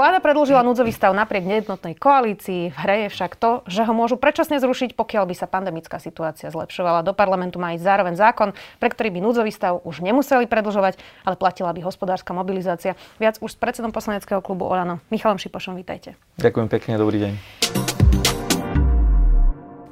Vláda 0.00 0.16
predložila 0.16 0.64
núdzový 0.64 0.96
stav 0.96 1.12
napriek 1.12 1.44
nejednotnej 1.44 1.92
koalícii. 1.92 2.72
V 2.72 2.76
hre 2.88 2.96
je 3.04 3.08
však 3.12 3.36
to, 3.36 3.60
že 3.68 3.84
ho 3.84 3.92
môžu 3.92 4.16
predčasne 4.16 4.56
zrušiť, 4.56 4.96
pokiaľ 4.96 5.28
by 5.28 5.36
sa 5.36 5.44
pandemická 5.44 6.00
situácia 6.00 6.48
zlepšovala. 6.48 7.04
Do 7.04 7.12
parlamentu 7.12 7.60
má 7.60 7.76
ísť 7.76 7.84
zároveň 7.84 8.16
zákon, 8.16 8.56
pre 8.80 8.88
ktorý 8.88 9.12
by 9.12 9.20
núdzový 9.20 9.52
stav 9.52 9.84
už 9.84 10.00
nemuseli 10.00 10.48
predlžovať, 10.48 10.96
ale 11.20 11.36
platila 11.36 11.76
by 11.76 11.84
hospodárska 11.84 12.32
mobilizácia. 12.32 12.96
Viac 13.20 13.44
už 13.44 13.52
s 13.52 13.60
predsedom 13.60 13.92
poslaneckého 13.92 14.40
klubu 14.40 14.72
Olano. 14.72 15.04
Michalom 15.12 15.36
Šipošom, 15.36 15.76
vítajte. 15.76 16.16
Ďakujem 16.40 16.68
pekne, 16.72 16.96
dobrý 16.96 17.20
deň. 17.20 17.32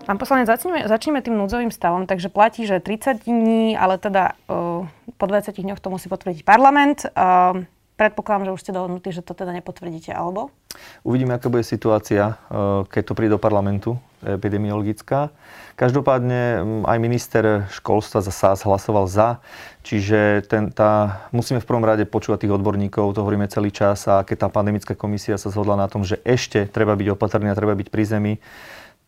Pán 0.09 0.17
poslanec, 0.17 0.49
začneme, 0.49 0.89
začneme 0.89 1.21
tým 1.21 1.37
núdzovým 1.37 1.69
stavom. 1.69 2.09
Takže 2.09 2.33
platí, 2.33 2.65
že 2.65 2.81
30 2.81 3.29
dní, 3.29 3.77
ale 3.77 4.01
teda 4.01 4.41
uh, 4.49 4.89
po 5.21 5.25
20 5.29 5.53
dňoch 5.53 5.85
to 5.85 5.93
musí 5.93 6.09
potvrdiť 6.09 6.49
parlament. 6.49 7.05
Uh, 7.13 7.69
Predpokladám, 7.99 8.47
že 8.47 8.55
už 8.55 8.63
ste 8.63 8.77
dohodnutí, 8.79 9.11
že 9.11 9.27
to 9.27 9.35
teda 9.35 9.51
nepotvrdíte, 9.59 10.15
alebo? 10.15 10.55
Uvidíme, 11.03 11.35
aká 11.35 11.51
bude 11.51 11.67
situácia, 11.67 12.39
e, 12.47 12.87
keď 12.87 13.03
to 13.03 13.17
príde 13.19 13.35
do 13.35 13.43
parlamentu, 13.43 13.99
epidemiologická. 14.23 15.35
Každopádne 15.75 16.63
aj 16.87 16.99
minister 16.99 17.67
školstva 17.71 18.23
za 18.23 18.31
SAS 18.31 18.63
hlasoval 18.63 19.11
za, 19.11 19.43
čiže 19.83 20.47
ten, 20.47 20.71
tá, 20.75 21.23
musíme 21.31 21.59
v 21.59 21.67
prvom 21.67 21.83
rade 21.83 22.07
počúvať 22.07 22.47
tých 22.47 22.55
odborníkov, 22.55 23.15
to 23.15 23.23
hovoríme 23.23 23.51
celý 23.51 23.71
čas 23.71 24.07
a 24.11 24.23
keď 24.23 24.47
tá 24.47 24.49
pandemická 24.51 24.99
komisia 24.99 25.39
sa 25.39 25.51
zhodla 25.51 25.79
na 25.79 25.87
tom, 25.87 26.03
že 26.03 26.19
ešte 26.27 26.67
treba 26.67 26.99
byť 26.99 27.15
opatrný 27.15 27.51
a 27.51 27.59
treba 27.59 27.79
byť 27.79 27.89
pri 27.91 28.05
zemi, 28.07 28.33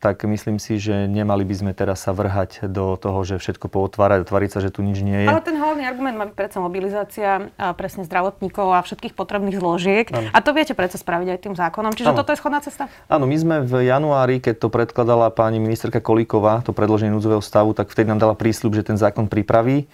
tak 0.01 0.25
myslím 0.25 0.57
si, 0.57 0.81
že 0.81 1.05
nemali 1.05 1.45
by 1.45 1.55
sme 1.61 1.73
teraz 1.77 2.09
sa 2.09 2.17
vrhať 2.17 2.73
do 2.73 2.97
toho, 2.97 3.21
že 3.21 3.37
všetko 3.37 3.69
pootvárať 3.69 4.25
a 4.25 4.29
tvariť 4.33 4.51
sa, 4.51 4.65
že 4.65 4.73
tu 4.73 4.81
nič 4.81 5.05
nie 5.05 5.25
je. 5.25 5.29
Ale 5.29 5.45
ten 5.45 5.61
hlavný 5.61 5.85
argument 5.85 6.17
má 6.17 6.25
byť 6.25 6.37
predsa 6.41 6.59
mobilizácia 6.65 7.53
presne 7.77 8.09
zdravotníkov 8.09 8.73
a 8.73 8.81
všetkých 8.81 9.13
potrebných 9.13 9.61
zložiek. 9.61 10.09
Ano. 10.09 10.33
A 10.33 10.41
to 10.41 10.57
viete 10.57 10.73
predsa 10.73 10.97
spraviť 10.97 11.37
aj 11.37 11.39
tým 11.45 11.53
zákonom. 11.53 11.93
Čiže 11.93 12.17
ano. 12.17 12.19
toto 12.25 12.33
je 12.33 12.41
schodná 12.41 12.65
cesta? 12.65 12.89
Áno, 13.13 13.29
my 13.29 13.37
sme 13.37 13.57
v 13.61 13.85
januári, 13.93 14.41
keď 14.41 14.65
to 14.65 14.73
predkladala 14.73 15.29
pani 15.29 15.61
ministerka 15.61 16.01
Kolíková, 16.01 16.65
to 16.65 16.73
predloženie 16.73 17.13
núdzového 17.13 17.45
stavu, 17.45 17.77
tak 17.77 17.93
vtedy 17.93 18.09
nám 18.09 18.25
dala 18.25 18.33
prísľub, 18.33 18.73
že 18.73 18.89
ten 18.89 18.97
zákon 18.97 19.29
pripraví. 19.29 19.85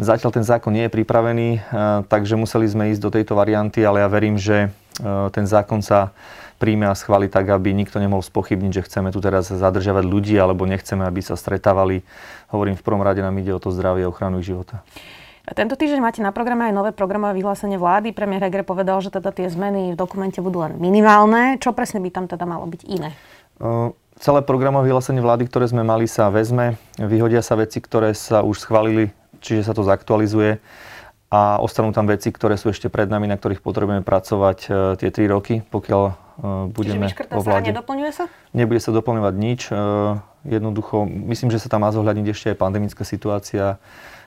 Zatiaľ 0.00 0.40
ten 0.40 0.44
zákon 0.48 0.72
nie 0.72 0.88
je 0.88 0.96
pripravený, 0.96 1.48
takže 2.08 2.40
museli 2.40 2.64
sme 2.64 2.88
ísť 2.96 3.02
do 3.04 3.12
tejto 3.12 3.36
varianty, 3.36 3.84
ale 3.84 4.00
ja 4.00 4.08
verím, 4.08 4.40
že 4.40 4.72
ten 5.32 5.44
zákon 5.48 5.80
sa 5.80 6.12
príjme 6.60 6.84
a 6.84 6.94
schváli 6.94 7.32
tak, 7.32 7.48
aby 7.48 7.72
nikto 7.72 7.96
nemohol 7.96 8.20
spochybniť, 8.20 8.72
že 8.76 8.84
chceme 8.84 9.08
tu 9.08 9.24
teraz 9.24 9.48
zadržiavať 9.48 10.04
ľudí 10.04 10.36
alebo 10.36 10.68
nechceme, 10.68 11.08
aby 11.08 11.24
sa 11.24 11.34
stretávali. 11.34 12.04
Hovorím, 12.52 12.76
v 12.76 12.84
prvom 12.84 13.00
rade 13.00 13.24
nám 13.24 13.32
ide 13.40 13.56
o 13.56 13.60
to 13.62 13.72
zdravie 13.72 14.04
a 14.04 14.12
ochranu 14.12 14.44
ich 14.44 14.52
života. 14.52 14.84
Tento 15.50 15.74
týždeň 15.74 15.98
máte 16.04 16.20
na 16.20 16.30
programe 16.30 16.68
aj 16.68 16.76
nové 16.76 16.90
programové 16.92 17.40
vyhlásenie 17.40 17.80
vlády. 17.80 18.12
Premiér 18.12 18.46
Heger 18.46 18.62
povedal, 18.62 19.00
že 19.02 19.10
teda 19.10 19.32
tie 19.34 19.48
zmeny 19.48 19.96
v 19.96 19.98
dokumente 19.98 20.38
budú 20.38 20.62
len 20.62 20.76
minimálne. 20.78 21.56
Čo 21.58 21.72
presne 21.72 21.98
by 22.04 22.10
tam 22.12 22.28
teda 22.28 22.44
malo 22.44 22.68
byť 22.68 22.82
iné? 22.86 23.16
Uh, 23.58 23.90
celé 24.20 24.44
programové 24.44 24.92
vyhlásenie 24.92 25.24
vlády, 25.24 25.48
ktoré 25.48 25.66
sme 25.66 25.82
mali, 25.82 26.06
sa 26.06 26.28
vezme. 26.28 26.76
Vyhodia 27.00 27.40
sa 27.40 27.56
veci, 27.56 27.80
ktoré 27.80 28.12
sa 28.14 28.44
už 28.44 28.62
schválili, 28.62 29.10
čiže 29.40 29.66
sa 29.66 29.72
to 29.74 29.82
zaktualizuje 29.82 30.60
a 31.30 31.62
ostanú 31.62 31.94
tam 31.94 32.10
veci, 32.10 32.34
ktoré 32.34 32.58
sú 32.58 32.74
ešte 32.74 32.90
pred 32.90 33.06
nami, 33.06 33.30
na 33.30 33.38
ktorých 33.38 33.62
potrebujeme 33.62 34.02
pracovať 34.02 34.58
uh, 34.66 34.74
tie 34.98 35.14
tri 35.14 35.30
roky, 35.30 35.62
pokiaľ 35.62 36.30
Eh, 36.40 36.72
budeme 36.72 37.04
Čiže 37.04 37.36
vo 37.36 37.44
vláde. 37.44 37.68
Sa 37.68 37.72
nedoplňuje 37.76 38.12
sa? 38.16 38.24
Nebude 38.56 38.80
sa 38.80 38.90
doplňovať 38.96 39.34
nič. 39.36 39.60
Eh, 39.68 39.76
jednoducho, 40.48 41.04
myslím, 41.04 41.52
že 41.52 41.60
sa 41.60 41.68
tam 41.68 41.84
má 41.84 41.92
zohľadniť 41.92 42.26
ešte 42.32 42.46
aj 42.54 42.56
pandemická 42.56 43.04
situácia 43.04 43.76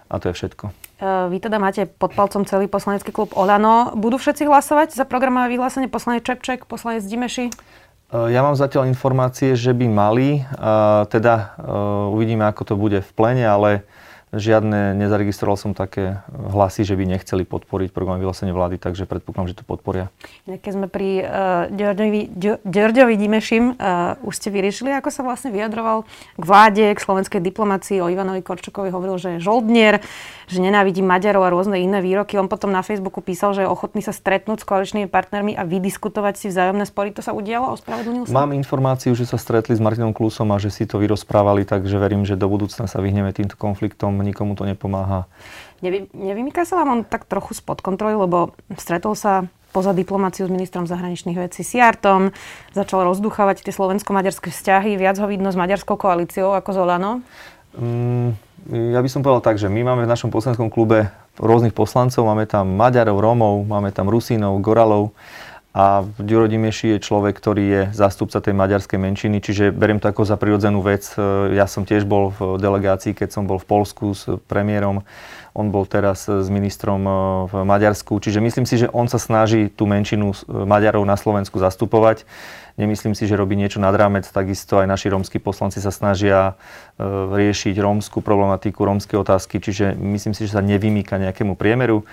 a 0.05 0.15
to 0.21 0.29
je 0.29 0.33
všetko. 0.37 0.69
Vy 1.03 1.41
teda 1.41 1.57
máte 1.57 1.89
pod 1.89 2.13
palcom 2.13 2.45
celý 2.45 2.69
poslanecký 2.69 3.09
klub 3.09 3.33
Olano. 3.33 3.97
Budú 3.97 4.21
všetci 4.21 4.45
hlasovať 4.45 4.93
za 4.93 5.09
programové 5.09 5.57
vyhlásenie 5.57 5.89
poslanec 5.89 6.21
Čepček, 6.21 6.69
poslanec 6.69 7.01
Dimeši? 7.01 7.49
Ja 8.13 8.45
mám 8.45 8.53
zatiaľ 8.53 8.87
informácie, 8.93 9.57
že 9.57 9.73
by 9.73 9.89
mali. 9.89 10.45
Teda 11.09 11.57
uvidíme, 12.13 12.45
ako 12.45 12.61
to 12.61 12.75
bude 12.77 13.01
v 13.01 13.11
plene, 13.17 13.41
ale 13.41 13.83
Žiadne, 14.33 14.97
nezaregistroval 14.97 15.61
som 15.61 15.77
také 15.77 16.25
hlasy, 16.33 16.81
že 16.81 16.97
by 16.97 17.05
nechceli 17.05 17.45
podporiť 17.45 17.93
program 17.93 18.17
vyhlásenie 18.17 18.49
vlády, 18.49 18.81
takže 18.81 19.05
predpokladám, 19.05 19.53
že 19.53 19.61
to 19.61 19.65
podporia. 19.65 20.09
Keď 20.49 20.71
sme 20.73 20.89
pri 20.89 21.21
uh, 21.21 21.29
Ďorďovi 22.65 23.13
Dimešim, 23.13 23.77
uh, 23.77 24.17
už 24.25 24.33
ste 24.33 24.49
vyriešili, 24.49 24.89
ako 24.97 25.13
sa 25.13 25.21
vlastne 25.21 25.53
vyjadroval 25.53 26.09
k 26.33 26.43
vláde, 26.49 26.81
k 26.81 26.97
slovenskej 26.97 27.45
diplomácii. 27.45 28.01
O 28.01 28.09
Ivanovi 28.09 28.41
Korčokovi 28.41 28.89
hovoril, 28.89 29.21
že 29.21 29.37
je 29.37 29.45
žoldnier, 29.45 30.01
že 30.49 30.57
nenávidí 30.57 31.05
Maďarov 31.05 31.45
a 31.45 31.53
rôzne 31.53 31.77
iné 31.77 32.01
výroky. 32.01 32.33
On 32.41 32.49
potom 32.49 32.73
na 32.73 32.81
Facebooku 32.81 33.21
písal, 33.21 33.53
že 33.53 33.61
je 33.63 33.69
ochotný 33.69 34.01
sa 34.01 34.17
stretnúť 34.17 34.61
s 34.61 34.65
koaličnými 34.65 35.13
partnermi 35.13 35.53
a 35.53 35.61
vydiskutovať 35.61 36.41
si 36.41 36.49
vzájomné 36.49 36.89
spory. 36.89 37.13
To 37.13 37.21
sa 37.21 37.37
udialo? 37.37 37.77
Ospravedlnil 37.77 38.25
sa? 38.25 38.33
Mám 38.33 38.57
informáciu, 38.57 39.13
že 39.13 39.29
sa 39.29 39.37
stretli 39.37 39.77
s 39.77 39.81
Martinom 39.83 40.09
Klusom 40.09 40.49
a 40.49 40.57
že 40.57 40.73
si 40.73 40.89
to 40.89 40.97
vyrozprávali, 40.97 41.69
takže 41.69 42.01
verím, 42.01 42.25
že 42.25 42.33
do 42.33 42.49
budúcna 42.49 42.89
sa 42.89 42.97
vyhneme 42.97 43.29
týmto 43.29 43.53
konfliktom 43.61 44.22
nikomu 44.23 44.55
to 44.55 44.63
nepomáha. 44.63 45.27
Nevy, 45.83 46.07
nevymýka 46.15 46.63
sa 46.63 46.79
vám 46.79 46.89
on 46.89 47.01
tak 47.03 47.27
trochu 47.27 47.53
spod 47.53 47.83
kontroly, 47.83 48.15
lebo 48.15 48.55
stretol 48.79 49.19
sa 49.19 49.51
poza 49.73 49.91
diplomáciu 49.91 50.45
s 50.45 50.53
ministrom 50.53 50.85
zahraničných 50.85 51.49
vecí 51.49 51.65
Siartom, 51.65 52.29
začal 52.77 53.09
rozduchávať 53.09 53.65
tie 53.65 53.73
slovensko-maďarské 53.73 54.53
vzťahy, 54.53 54.95
viac 55.01 55.17
ho 55.17 55.25
vidno 55.25 55.49
s 55.49 55.57
maďarskou 55.57 55.97
koalíciou 55.97 56.53
ako 56.53 56.69
z 56.71 56.77
Olano? 56.77 57.11
Mm, 57.73 58.37
ja 58.93 59.01
by 59.01 59.09
som 59.09 59.25
povedal 59.25 59.41
tak, 59.41 59.57
že 59.57 59.67
my 59.67 59.81
máme 59.81 60.05
v 60.05 60.13
našom 60.13 60.29
poslaneckom 60.29 60.69
klube 60.69 61.09
rôznych 61.41 61.73
poslancov, 61.73 62.21
máme 62.29 62.45
tam 62.45 62.77
Maďarov, 62.77 63.17
Rómov, 63.17 63.65
máme 63.65 63.89
tam 63.89 64.13
Rusínov, 64.13 64.61
Goralov 64.61 65.11
a 65.73 66.05
Ďuro 66.21 66.45
Dimeši 66.45 66.95
je 66.95 66.99
človek, 67.01 67.33
ktorý 67.33 67.63
je 67.65 67.81
zástupca 67.97 68.37
tej 68.37 68.53
maďarskej 68.53 69.01
menšiny, 69.01 69.41
čiže 69.41 69.73
beriem 69.73 69.97
to 69.97 70.05
ako 70.05 70.21
za 70.21 70.37
prirodzenú 70.37 70.85
vec. 70.85 71.01
E, 71.17 71.57
ja 71.57 71.65
som 71.65 71.81
tiež 71.81 72.05
bol 72.05 72.29
v 72.29 72.61
delegácii, 72.61 73.17
keď 73.17 73.33
som 73.33 73.49
bol 73.49 73.57
v 73.57 73.65
Polsku 73.65 74.13
s 74.13 74.29
premiérom, 74.45 75.01
on 75.57 75.73
bol 75.73 75.89
teraz 75.89 76.29
s 76.29 76.45
ministrom 76.53 77.01
e, 77.01 77.11
v 77.49 77.53
Maďarsku, 77.65 78.21
čiže 78.21 78.37
myslím 78.37 78.69
si, 78.69 78.85
že 78.85 78.87
on 78.93 79.09
sa 79.09 79.17
snaží 79.17 79.65
tú 79.73 79.89
menšinu 79.89 80.37
Maďarov 80.45 81.09
na 81.09 81.17
Slovensku 81.17 81.57
zastupovať. 81.57 82.29
Nemyslím 82.77 83.17
si, 83.17 83.29
že 83.29 83.37
robí 83.37 83.53
niečo 83.53 83.77
nad 83.77 83.93
rámec, 83.93 84.25
takisto 84.25 84.81
aj 84.81 84.89
naši 84.89 85.09
rómsky 85.13 85.37
poslanci 85.41 85.81
sa 85.81 85.89
snažia 85.89 86.53
e, 86.97 87.05
riešiť 87.33 87.73
rómskú 87.81 88.21
problematiku, 88.21 88.85
rómske 88.85 89.17
otázky, 89.17 89.57
čiže 89.57 89.97
myslím 89.97 90.37
si, 90.37 90.45
že 90.45 90.53
sa 90.53 90.61
nevymýka 90.61 91.17
nejakému 91.17 91.57
priemeru 91.57 92.05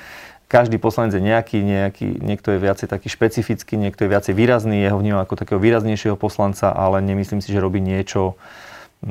každý 0.50 0.82
poslanec 0.82 1.14
je 1.14 1.22
nejaký, 1.22 1.62
nejaký, 1.62 2.06
niekto 2.18 2.50
je 2.50 2.58
viacej 2.58 2.90
taký 2.90 3.06
špecifický, 3.06 3.78
niekto 3.78 4.02
je 4.02 4.10
viacej 4.10 4.34
výrazný, 4.34 4.82
jeho 4.82 4.98
vnímam 4.98 5.22
ako 5.22 5.38
takého 5.38 5.62
výraznejšieho 5.62 6.18
poslanca, 6.18 6.74
ale 6.74 6.98
nemyslím 6.98 7.38
si, 7.38 7.54
že 7.54 7.62
robí 7.62 7.78
niečo, 7.78 8.34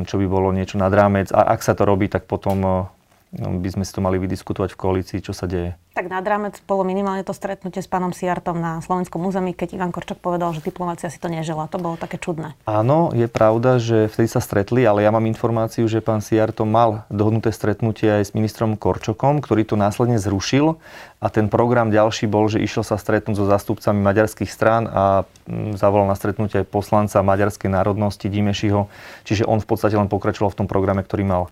čo 0.04 0.16
by 0.20 0.28
bolo 0.28 0.52
niečo 0.52 0.76
nad 0.76 0.92
rámec. 0.92 1.32
A 1.32 1.48
ak 1.56 1.64
sa 1.64 1.80
to 1.80 1.88
robí, 1.88 2.12
tak 2.12 2.28
potom 2.28 2.60
No, 2.60 2.76
by 3.36 3.70
sme 3.70 3.86
si 3.86 3.94
to 3.94 4.02
mali 4.02 4.18
vydiskutovať 4.18 4.74
v 4.74 4.80
koalícii, 4.82 5.20
čo 5.22 5.38
sa 5.38 5.46
deje. 5.46 5.78
Tak 5.94 6.10
nad 6.10 6.26
rámec 6.26 6.58
bolo 6.66 6.82
minimálne 6.82 7.22
to 7.22 7.36
stretnutie 7.36 7.84
s 7.84 7.90
pánom 7.90 8.10
Siartom 8.10 8.58
na 8.58 8.82
slovenskom 8.82 9.22
území, 9.22 9.54
keď 9.54 9.78
Ivan 9.78 9.94
Korčok 9.94 10.18
povedal, 10.18 10.56
že 10.58 10.66
diplomácia 10.66 11.14
si 11.14 11.22
to 11.22 11.30
nežela. 11.30 11.70
To 11.70 11.78
bolo 11.78 12.00
také 12.00 12.18
čudné. 12.18 12.58
Áno, 12.66 13.14
je 13.14 13.30
pravda, 13.30 13.78
že 13.78 14.10
vtedy 14.10 14.32
sa 14.32 14.42
stretli, 14.42 14.82
ale 14.88 15.06
ja 15.06 15.14
mám 15.14 15.30
informáciu, 15.30 15.86
že 15.86 16.02
pán 16.02 16.26
Siarto 16.26 16.66
mal 16.66 17.06
dohodnuté 17.14 17.54
stretnutie 17.54 18.10
aj 18.10 18.32
s 18.32 18.36
ministrom 18.38 18.80
Korčokom, 18.80 19.46
ktorý 19.46 19.62
to 19.68 19.76
následne 19.78 20.18
zrušil 20.18 20.82
a 21.20 21.28
ten 21.28 21.52
program 21.52 21.92
ďalší 21.92 22.32
bol, 22.32 22.48
že 22.48 22.64
išiel 22.64 22.88
sa 22.88 22.96
stretnúť 22.96 23.36
so 23.36 23.46
zástupcami 23.46 24.00
maďarských 24.00 24.48
strán 24.48 24.88
a 24.88 25.28
mm, 25.46 25.76
zavolal 25.76 26.08
na 26.08 26.16
stretnutie 26.16 26.64
aj 26.64 26.72
poslanca 26.72 27.20
maďarskej 27.20 27.68
národnosti 27.68 28.32
Dimešiho, 28.32 28.88
čiže 29.28 29.44
on 29.44 29.60
v 29.60 29.68
podstate 29.68 30.00
len 30.00 30.08
pokračoval 30.08 30.56
v 30.56 30.60
tom 30.64 30.68
programe, 30.72 31.04
ktorý 31.04 31.28
mal. 31.28 31.44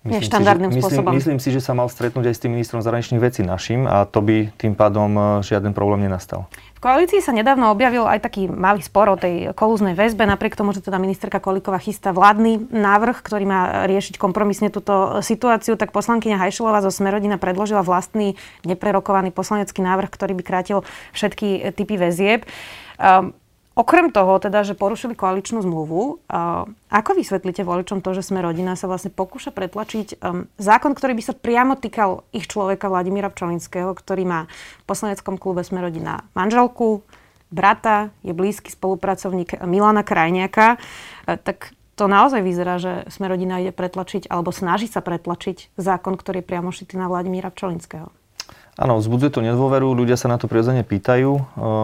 Myslím 0.00 0.24
Neštandardným 0.24 0.72
si, 0.72 0.76
že, 0.76 0.80
spôsobom. 0.80 1.12
Myslím, 1.12 1.36
myslím 1.36 1.38
si, 1.44 1.48
že 1.52 1.60
sa 1.60 1.76
mal 1.76 1.84
stretnúť 1.92 2.32
aj 2.32 2.34
s 2.34 2.40
tým 2.40 2.56
ministrom 2.56 2.80
zahraničných 2.80 3.20
vecí 3.20 3.44
našim 3.44 3.84
a 3.84 4.08
to 4.08 4.24
by 4.24 4.48
tým 4.56 4.72
pádom 4.72 5.12
e, 5.12 5.22
žiaden 5.44 5.76
problém 5.76 6.08
nenastal. 6.08 6.48
V 6.72 6.88
koalícii 6.88 7.20
sa 7.20 7.36
nedávno 7.36 7.68
objavil 7.68 8.08
aj 8.08 8.24
taký 8.24 8.48
malý 8.48 8.80
spor 8.80 9.12
o 9.12 9.20
tej 9.20 9.52
kolúznej 9.52 9.92
väzbe, 9.92 10.24
napriek 10.24 10.56
tomu, 10.56 10.72
že 10.72 10.80
teda 10.80 10.96
ministerka 10.96 11.36
Kolíková 11.36 11.76
chystá 11.76 12.16
vládny 12.16 12.72
návrh, 12.72 13.20
ktorý 13.20 13.44
má 13.44 13.84
riešiť 13.84 14.16
kompromisne 14.16 14.72
túto 14.72 15.20
situáciu, 15.20 15.76
tak 15.76 15.92
poslankyňa 15.92 16.40
Hajšulová 16.40 16.80
zo 16.80 16.88
Smerodina 16.88 17.36
predložila 17.36 17.84
vlastný 17.84 18.40
neprerokovaný 18.64 19.28
poslanecký 19.36 19.84
návrh, 19.84 20.08
ktorý 20.08 20.32
by 20.40 20.42
krátil 20.48 20.80
všetky 21.12 21.76
typy 21.76 22.00
väzieb. 22.00 22.48
Um, 22.96 23.36
Okrem 23.78 24.10
toho, 24.10 24.36
teda, 24.42 24.66
že 24.66 24.74
porušili 24.74 25.14
koaličnú 25.14 25.62
zmluvu, 25.62 26.26
ako 26.90 27.10
vysvetlíte 27.14 27.62
voličom 27.62 28.02
to, 28.02 28.12
že 28.18 28.26
sme 28.26 28.42
rodina 28.42 28.74
sa 28.74 28.90
vlastne 28.90 29.14
pokúša 29.14 29.54
pretlačiť 29.54 30.18
um, 30.20 30.50
zákon, 30.58 30.90
ktorý 30.90 31.14
by 31.14 31.22
sa 31.22 31.34
priamo 31.38 31.78
týkal 31.78 32.26
ich 32.34 32.50
človeka 32.50 32.90
Vladimíra 32.90 33.30
Pčolinského, 33.30 33.94
ktorý 33.94 34.26
má 34.26 34.40
v 34.82 34.84
poslaneckom 34.90 35.38
klube 35.38 35.62
sme 35.62 35.86
rodina 35.86 36.26
manželku, 36.34 37.06
brata, 37.50 38.10
je 38.26 38.34
blízky 38.34 38.74
spolupracovník 38.74 39.62
Milana 39.66 40.02
Krajniaka, 40.02 40.78
tak 41.26 41.74
to 41.94 42.08
naozaj 42.08 42.40
vyzerá, 42.40 42.80
že 42.80 43.04
sme 43.12 43.28
rodina 43.28 43.60
ide 43.60 43.76
pretlačiť 43.76 44.30
alebo 44.32 44.54
snaží 44.54 44.88
sa 44.88 45.04
pretlačiť 45.04 45.76
zákon, 45.76 46.16
ktorý 46.16 46.40
je 46.40 46.48
priamo 46.48 46.72
šitý 46.72 46.96
na 46.96 47.12
Vladimíra 47.12 47.52
Pčolinského. 47.52 48.08
Áno, 48.80 48.96
vzbudzuje 48.96 49.28
to 49.28 49.44
nedôveru, 49.44 49.92
ľudia 49.92 50.16
sa 50.16 50.32
na 50.32 50.40
to 50.40 50.48
prirodzene 50.48 50.80
pýtajú. 50.80 51.36
E, 51.36 51.42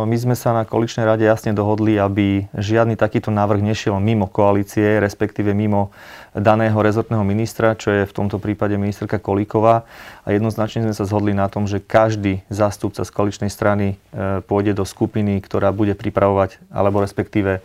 my 0.08 0.16
sme 0.16 0.32
sa 0.32 0.56
na 0.56 0.64
koaličnej 0.64 1.04
rade 1.04 1.28
jasne 1.28 1.52
dohodli, 1.52 2.00
aby 2.00 2.48
žiadny 2.56 2.96
takýto 2.96 3.28
návrh 3.28 3.60
nešiel 3.60 4.00
mimo 4.00 4.24
koalície, 4.24 4.96
respektíve 4.96 5.52
mimo 5.52 5.92
daného 6.32 6.72
rezortného 6.80 7.20
ministra, 7.20 7.76
čo 7.76 7.92
je 7.92 8.08
v 8.08 8.16
tomto 8.16 8.40
prípade 8.40 8.80
ministerka 8.80 9.20
Kolíková. 9.20 9.84
A 10.24 10.32
jednoznačne 10.32 10.88
sme 10.88 10.96
sa 10.96 11.04
zhodli 11.04 11.36
na 11.36 11.52
tom, 11.52 11.68
že 11.68 11.84
každý 11.84 12.40
zástupca 12.48 13.04
z 13.04 13.12
koaličnej 13.12 13.52
strany 13.52 14.00
e, 14.00 14.40
pôjde 14.48 14.72
do 14.72 14.88
skupiny, 14.88 15.44
ktorá 15.44 15.76
bude 15.76 15.92
pripravovať, 15.92 16.64
alebo 16.72 17.04
respektíve 17.04 17.60
e, 17.60 17.62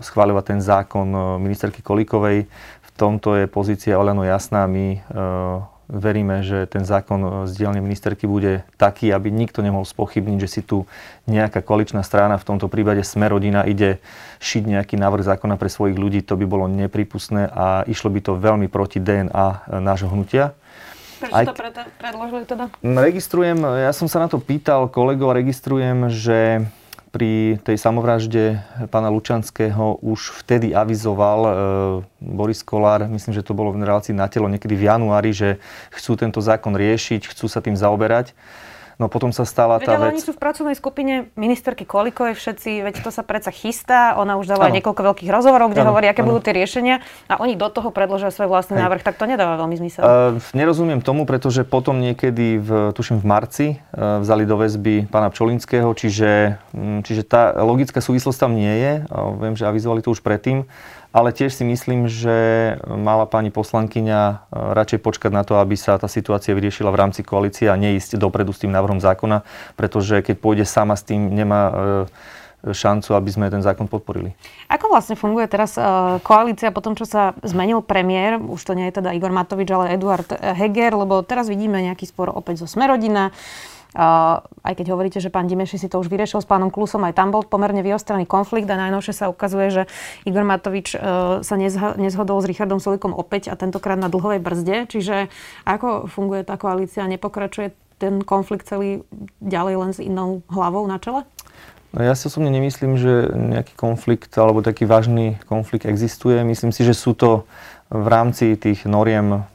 schváľovať 0.00 0.44
ten 0.48 0.60
zákon 0.64 1.12
ministerky 1.44 1.84
Kolíkovej. 1.84 2.48
V 2.88 2.90
tomto 2.96 3.36
je 3.36 3.44
pozícia 3.44 4.00
Olano 4.00 4.24
jasná. 4.24 4.64
My 4.64 5.04
veríme, 5.86 6.42
že 6.42 6.66
ten 6.66 6.82
zákon 6.82 7.46
z 7.46 7.52
dielne 7.54 7.78
ministerky 7.78 8.26
bude 8.26 8.66
taký, 8.76 9.10
aby 9.14 9.30
nikto 9.30 9.62
nemohol 9.62 9.86
spochybniť, 9.86 10.38
že 10.42 10.48
si 10.50 10.60
tu 10.62 10.84
nejaká 11.30 11.62
koaličná 11.62 12.02
strana, 12.02 12.38
v 12.38 12.46
tomto 12.46 12.66
prípade 12.66 13.06
Sme 13.06 13.30
rodina, 13.30 13.62
ide 13.62 14.02
šiť 14.42 14.62
nejaký 14.66 14.94
návrh 14.98 15.22
zákona 15.24 15.54
pre 15.56 15.70
svojich 15.70 15.96
ľudí. 15.98 16.20
To 16.26 16.34
by 16.34 16.46
bolo 16.46 16.66
nepripustné 16.66 17.48
a 17.50 17.86
išlo 17.86 18.10
by 18.10 18.20
to 18.22 18.32
veľmi 18.38 18.66
proti 18.66 18.98
DNA 18.98 19.78
nášho 19.82 20.10
hnutia. 20.10 20.52
Prečo 21.16 21.32
Aj... 21.32 21.44
to 21.48 21.56
predložili 21.96 22.44
teda? 22.44 22.68
Registrujem, 22.84 23.56
ja 23.64 23.88
som 23.96 24.04
sa 24.04 24.20
na 24.20 24.28
to 24.28 24.36
pýtal 24.36 24.84
kolegov 24.92 25.32
registrujem, 25.32 26.12
že 26.12 26.68
pri 27.16 27.56
tej 27.64 27.80
samovražde 27.80 28.60
pána 28.92 29.08
Lučanského 29.08 30.04
už 30.04 30.36
vtedy 30.44 30.76
avizoval 30.76 31.40
e, 31.40 31.52
Boris 32.20 32.60
Kolár, 32.60 33.08
myslím, 33.08 33.32
že 33.32 33.40
to 33.40 33.56
bolo 33.56 33.72
v 33.72 33.80
relácii 33.80 34.12
na 34.12 34.28
telo 34.28 34.52
niekedy 34.52 34.76
v 34.76 34.84
januári, 34.84 35.32
že 35.32 35.56
chcú 35.96 36.20
tento 36.20 36.44
zákon 36.44 36.76
riešiť, 36.76 37.32
chcú 37.32 37.48
sa 37.48 37.64
tým 37.64 37.72
zaoberať. 37.72 38.36
No 38.96 39.12
potom 39.12 39.28
sa 39.28 39.44
stala 39.44 39.76
veď, 39.76 39.92
tá 39.92 40.00
ale 40.00 40.08
vec... 40.08 40.12
oni 40.16 40.22
sú 40.24 40.32
v 40.32 40.40
pracovnej 40.40 40.72
skupine 40.72 41.28
ministerky 41.36 41.84
Kolikovej 41.84 42.32
všetci, 42.32 42.80
veď 42.80 43.04
to 43.04 43.12
sa 43.12 43.20
predsa 43.20 43.52
chystá, 43.52 44.16
ona 44.16 44.40
už 44.40 44.48
dala 44.48 44.72
niekoľko 44.72 45.12
veľkých 45.12 45.28
rozhovorov, 45.28 45.76
kde 45.76 45.84
ano, 45.84 45.92
hovorí, 45.92 46.08
aké 46.08 46.24
ano. 46.24 46.32
budú 46.32 46.48
tie 46.48 46.56
riešenia 46.56 47.04
a 47.28 47.36
oni 47.36 47.60
do 47.60 47.68
toho 47.68 47.92
predložia 47.92 48.32
svoj 48.32 48.48
vlastný 48.48 48.80
Hej. 48.80 48.88
návrh, 48.88 49.04
tak 49.04 49.20
to 49.20 49.28
nedáva 49.28 49.60
veľmi 49.60 49.76
zmysel. 49.76 50.00
Uh, 50.00 50.40
nerozumiem 50.56 51.04
tomu, 51.04 51.28
pretože 51.28 51.68
potom 51.68 52.00
niekedy, 52.00 52.56
v, 52.56 52.70
tuším 52.96 53.20
v 53.20 53.26
marci, 53.28 53.66
uh, 53.76 54.24
vzali 54.24 54.48
do 54.48 54.56
väzby 54.56 55.12
pána 55.12 55.28
Pčolinského, 55.28 55.92
čiže, 55.92 56.56
um, 56.72 57.04
čiže 57.04 57.28
tá 57.28 57.52
logická 57.52 58.00
súvislosť 58.00 58.48
tam 58.48 58.56
nie 58.56 58.74
je. 58.80 58.92
Uh, 59.12 59.36
viem, 59.36 59.52
že 59.60 59.68
avizovali 59.68 60.00
to 60.00 60.16
už 60.16 60.24
predtým 60.24 60.64
ale 61.16 61.32
tiež 61.32 61.56
si 61.56 61.64
myslím, 61.64 62.12
že 62.12 62.36
mala 62.84 63.24
pani 63.24 63.48
poslankyňa 63.48 64.20
e, 64.20 64.34
radšej 64.52 65.00
počkať 65.00 65.32
na 65.32 65.48
to, 65.48 65.56
aby 65.56 65.72
sa 65.72 65.96
tá 65.96 66.12
situácia 66.12 66.52
vyriešila 66.52 66.92
v 66.92 67.00
rámci 67.00 67.24
koalície 67.24 67.72
a 67.72 67.80
neísť 67.80 68.20
dopredu 68.20 68.52
s 68.52 68.60
tým 68.60 68.76
návrhom 68.76 69.00
zákona, 69.00 69.40
pretože 69.80 70.20
keď 70.20 70.36
pôjde 70.36 70.64
sama 70.68 70.92
s 70.92 71.08
tým, 71.08 71.32
nemá 71.32 71.62
e, 71.64 71.74
šancu, 72.68 73.16
aby 73.16 73.30
sme 73.32 73.46
ten 73.48 73.64
zákon 73.64 73.88
podporili. 73.88 74.36
Ako 74.66 74.90
vlastne 74.90 75.14
funguje 75.14 75.46
teraz 75.46 75.78
uh, 75.78 76.18
koalícia 76.24 76.74
po 76.74 76.82
tom, 76.82 76.98
čo 76.98 77.06
sa 77.06 77.36
zmenil 77.46 77.78
premiér, 77.78 78.42
už 78.42 78.58
to 78.58 78.74
nie 78.74 78.90
je 78.90 78.98
teda 78.98 79.14
Igor 79.14 79.30
Matovič, 79.30 79.70
ale 79.70 79.94
Eduard 79.94 80.26
Heger, 80.34 80.98
lebo 80.98 81.22
teraz 81.22 81.46
vidíme 81.46 81.78
nejaký 81.78 82.10
spor 82.10 82.32
opäť 82.34 82.66
zo 82.66 82.66
Smerodina. 82.66 83.30
Aj 83.96 84.74
keď 84.76 84.92
hovoríte, 84.92 85.24
že 85.24 85.32
pán 85.32 85.48
Dimeši 85.48 85.80
si 85.80 85.88
to 85.88 85.96
už 85.96 86.12
vyriešil 86.12 86.44
s 86.44 86.48
pánom 86.48 86.68
Klusom, 86.68 87.00
aj 87.08 87.16
tam 87.16 87.32
bol 87.32 87.40
pomerne 87.48 87.80
vyostrený 87.80 88.28
konflikt 88.28 88.68
a 88.68 88.76
najnovšie 88.76 89.16
sa 89.16 89.32
ukazuje, 89.32 89.72
že 89.72 89.82
Igor 90.28 90.44
Matovič 90.44 90.92
uh, 90.92 91.40
sa 91.40 91.56
nezh- 91.56 91.96
nezhodol 91.96 92.44
s 92.44 92.50
Richardom 92.50 92.76
Solikom 92.76 93.16
opäť 93.16 93.48
a 93.48 93.56
tentokrát 93.56 93.96
na 93.96 94.12
dlhovej 94.12 94.44
brzde. 94.44 94.84
Čiže 94.92 95.32
ako 95.64 96.12
funguje 96.12 96.44
tá 96.44 96.60
koalícia? 96.60 97.08
Nepokračuje 97.08 97.72
ten 97.96 98.20
konflikt 98.20 98.68
celý 98.68 99.00
ďalej 99.40 99.74
len 99.80 99.90
s 99.96 100.04
inou 100.04 100.44
hlavou 100.52 100.84
na 100.84 101.00
čele? 101.00 101.24
No 101.96 102.04
ja 102.04 102.12
si 102.12 102.28
osobne 102.28 102.52
nemyslím, 102.52 103.00
že 103.00 103.32
nejaký 103.32 103.72
konflikt 103.72 104.36
alebo 104.36 104.60
taký 104.60 104.84
vážny 104.84 105.40
konflikt 105.48 105.88
existuje. 105.88 106.36
Myslím 106.44 106.68
si, 106.68 106.84
že 106.84 106.92
sú 106.92 107.16
to 107.16 107.48
v 107.88 108.06
rámci 108.10 108.52
tých 108.58 108.84
noriem 108.84 109.46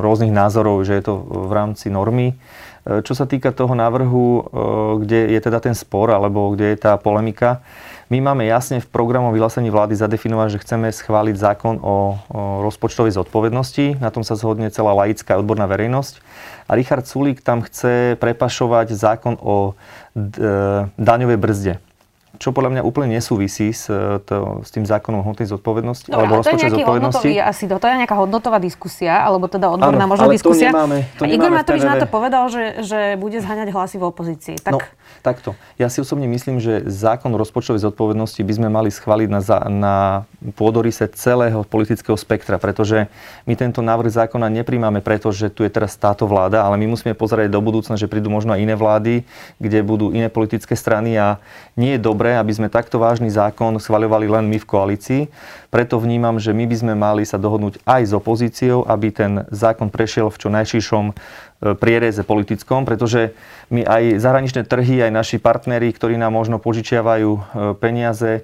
rôznych 0.00 0.32
názorov, 0.32 0.86
že 0.88 0.96
je 0.96 1.04
to 1.04 1.20
v 1.20 1.52
rámci 1.52 1.92
normy. 1.92 2.38
Čo 2.86 3.18
sa 3.18 3.26
týka 3.26 3.50
toho 3.50 3.74
návrhu, 3.74 4.26
e, 4.26 4.40
kde 5.02 5.34
je 5.34 5.40
teda 5.42 5.58
ten 5.58 5.74
spor, 5.74 6.14
alebo 6.14 6.54
kde 6.54 6.74
je 6.74 6.78
tá 6.78 6.94
polemika, 6.94 7.58
my 8.06 8.22
máme 8.22 8.46
jasne 8.46 8.78
v 8.78 8.86
programu 8.86 9.34
vyhlásení 9.34 9.66
vlády 9.66 9.98
zadefinovať, 9.98 10.48
že 10.54 10.62
chceme 10.62 10.94
schváliť 10.94 11.34
zákon 11.34 11.82
o, 11.82 11.82
o 11.82 11.96
rozpočtovej 12.62 13.18
zodpovednosti. 13.18 13.98
Na 13.98 14.14
tom 14.14 14.22
sa 14.22 14.38
zhodne 14.38 14.70
celá 14.70 14.94
laická 14.94 15.34
odborná 15.34 15.66
verejnosť. 15.66 16.22
A 16.70 16.78
Richard 16.78 17.10
Sulík 17.10 17.42
tam 17.42 17.66
chce 17.66 18.14
prepašovať 18.22 18.94
zákon 18.94 19.34
o 19.42 19.74
d- 20.14 20.38
daňovej 20.94 21.38
brzde 21.42 21.74
čo 22.36 22.52
podľa 22.52 22.78
mňa 22.78 22.82
úplne 22.84 23.16
nesúvisí 23.16 23.72
s, 23.72 23.88
e, 23.88 24.20
to, 24.22 24.60
s 24.62 24.70
tým 24.72 24.84
zákonom 24.84 25.24
hmotnej 25.24 25.48
zodpovednosti 25.48 26.08
Dobre, 26.08 26.16
alebo 26.16 26.32
rozpočtovej 26.40 26.72
zodpovednosti. 26.80 27.28
Hodnotový, 27.28 27.34
asi 27.42 27.64
to, 27.66 27.74
to 27.80 27.86
je 27.88 27.94
nejaká 28.04 28.16
hodnotová 28.16 28.58
diskusia, 28.60 29.24
alebo 29.24 29.48
teda 29.48 29.72
odborná 29.72 30.04
ano, 30.04 30.12
možno 30.12 30.28
diskusia. 30.30 30.70
To 30.70 30.86
nemáme, 30.86 30.98
to 31.16 31.22
a 31.24 31.26
Igor 31.26 31.50
Matovič 31.50 31.82
na 31.82 31.96
to 31.96 32.06
povedal, 32.06 32.48
že, 32.52 32.84
že 32.84 33.00
bude 33.16 33.40
zhaňať 33.40 33.68
hlasy 33.72 33.96
v 33.96 34.04
opozícii. 34.04 34.56
Tak... 34.60 34.72
No, 34.72 34.78
takto. 35.24 35.56
Ja 35.80 35.88
si 35.88 36.04
osobne 36.04 36.28
myslím, 36.28 36.60
že 36.60 36.84
zákon 36.84 37.32
rozpočtovej 37.32 37.80
zodpovednosti 37.82 38.40
by 38.44 38.52
sme 38.52 38.68
mali 38.68 38.92
schváliť 38.92 39.28
na, 39.32 39.40
na 39.72 39.94
pôdorise 40.54 41.08
celého 41.16 41.64
politického 41.64 42.14
spektra, 42.14 42.60
pretože 42.60 43.08
my 43.48 43.54
tento 43.56 43.80
návrh 43.80 44.12
zákona 44.12 44.52
nepríjmame 44.52 45.00
preto, 45.00 45.32
že 45.32 45.48
tu 45.48 45.64
je 45.64 45.70
teraz 45.72 45.96
táto 45.96 46.28
vláda, 46.28 46.62
ale 46.62 46.76
my 46.76 46.92
musíme 46.92 47.16
pozerať 47.16 47.48
do 47.48 47.60
budúcna, 47.64 47.96
že 47.96 48.10
prídu 48.10 48.28
možno 48.28 48.52
aj 48.52 48.60
iné 48.62 48.74
vlády, 48.74 49.14
kde 49.56 49.78
budú 49.80 50.12
iné 50.12 50.28
politické 50.28 50.74
strany 50.76 51.16
a 51.16 51.38
nie 51.78 51.96
je 51.96 52.00
dobré, 52.02 52.25
aby 52.34 52.50
sme 52.50 52.72
takto 52.72 52.98
vážny 52.98 53.30
zákon 53.30 53.78
schvaľovali 53.78 54.26
len 54.26 54.50
my 54.50 54.58
v 54.58 54.66
koalícii. 54.66 55.22
Preto 55.70 56.02
vnímam, 56.02 56.42
že 56.42 56.50
my 56.50 56.66
by 56.66 56.76
sme 56.80 56.94
mali 56.98 57.22
sa 57.22 57.38
dohodnúť 57.38 57.78
aj 57.86 58.02
s 58.08 58.12
opozíciou, 58.16 58.82
aby 58.88 59.14
ten 59.14 59.46
zákon 59.54 59.92
prešiel 59.92 60.32
v 60.32 60.40
čo 60.42 60.48
najširšom 60.50 61.04
e, 61.10 61.14
priereze 61.78 62.26
politickom, 62.26 62.82
pretože 62.82 63.36
my 63.70 63.86
aj 63.86 64.18
zahraničné 64.18 64.66
trhy, 64.66 65.06
aj 65.06 65.12
naši 65.12 65.36
partneri, 65.38 65.92
ktorí 65.94 66.18
nám 66.18 66.34
možno 66.34 66.58
požičiavajú 66.58 67.30
e, 67.30 67.40
peniaze, 67.78 68.42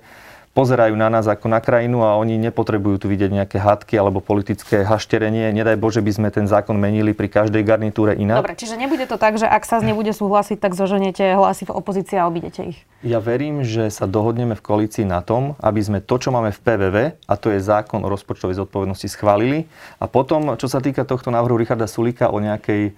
pozerajú 0.52 0.92
na 0.92 1.08
nás 1.08 1.24
ako 1.24 1.48
na 1.48 1.64
krajinu 1.64 2.04
a 2.04 2.20
oni 2.20 2.36
nepotrebujú 2.36 3.00
tu 3.00 3.06
vidieť 3.08 3.32
nejaké 3.32 3.56
hádky 3.56 3.96
alebo 3.96 4.20
politické 4.20 4.84
hašterenie. 4.84 5.48
Nedaj 5.48 5.80
Bože, 5.80 6.04
by 6.04 6.12
sme 6.12 6.28
ten 6.28 6.44
zákon 6.44 6.76
menili 6.76 7.16
pri 7.16 7.32
každej 7.32 7.64
garnitúre 7.64 8.12
inak. 8.20 8.44
Dobre, 8.44 8.56
čiže 8.60 8.76
nebude 8.76 9.08
to 9.08 9.16
tak, 9.16 9.40
že 9.40 9.48
ak 9.48 9.64
sa 9.64 9.80
nebude 9.80 10.12
súhlasiť, 10.12 10.60
tak 10.60 10.76
zoženete 10.76 11.24
hlasy 11.40 11.64
v 11.64 11.72
opozícii 11.72 12.20
a 12.20 12.28
obidete 12.28 12.76
ich. 12.76 12.78
Ja 13.00 13.18
verím, 13.18 13.64
že 13.64 13.88
sa 13.88 14.04
dohodneme 14.04 14.52
v 14.52 14.62
koalícii 14.62 15.08
na 15.08 15.24
tom, 15.24 15.56
aby 15.58 15.80
sme 15.80 15.98
to, 16.04 16.20
čo 16.20 16.28
máme 16.30 16.52
v 16.52 16.60
PVV, 16.60 16.96
a 17.24 17.34
to 17.40 17.48
je 17.50 17.58
zákon 17.58 18.04
o 18.04 18.12
rozpočtovej 18.12 18.60
zodpovednosti, 18.60 19.08
schválili. 19.08 19.66
A 19.98 20.06
potom, 20.06 20.54
čo 20.60 20.68
sa 20.68 20.84
týka 20.84 21.08
tohto 21.08 21.32
návrhu 21.32 21.56
Richarda 21.56 21.88
Sulika 21.88 22.28
o 22.28 22.38
nejakej 22.38 22.92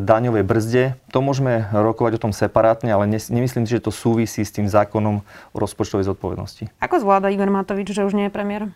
daňovej 0.00 0.44
brzde. 0.44 0.84
To 1.12 1.20
môžeme 1.20 1.68
rokovať 1.68 2.16
o 2.16 2.22
tom 2.28 2.32
separátne, 2.32 2.96
ale 2.96 3.04
nemyslím 3.08 3.68
si, 3.68 3.76
že 3.76 3.84
to 3.84 3.92
súvisí 3.92 4.40
s 4.40 4.56
tým 4.56 4.64
zákonom 4.72 5.20
o 5.52 5.56
rozpočtovej 5.56 6.08
zodpovednosti. 6.08 6.72
Ako 6.80 7.04
zvláda 7.04 7.28
Igor 7.28 7.52
Matovič, 7.52 7.92
že 7.92 8.08
už 8.08 8.16
nie 8.16 8.28
je 8.28 8.32
premiér? 8.32 8.72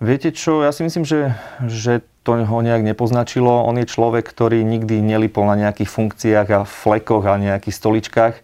Viete 0.00 0.32
čo, 0.32 0.64
ja 0.64 0.72
si 0.72 0.80
myslím, 0.80 1.04
že, 1.04 1.36
že 1.68 2.00
to 2.24 2.40
ho 2.40 2.58
nejak 2.64 2.80
nepoznačilo. 2.80 3.68
On 3.68 3.76
je 3.76 3.84
človek, 3.84 4.24
ktorý 4.24 4.64
nikdy 4.64 4.96
nelipol 5.04 5.44
na 5.44 5.60
nejakých 5.60 5.92
funkciách 5.92 6.48
a 6.48 6.60
flekoch 6.64 7.28
a 7.28 7.36
nejakých 7.36 7.76
stoličkách. 7.76 8.34
E, 8.40 8.42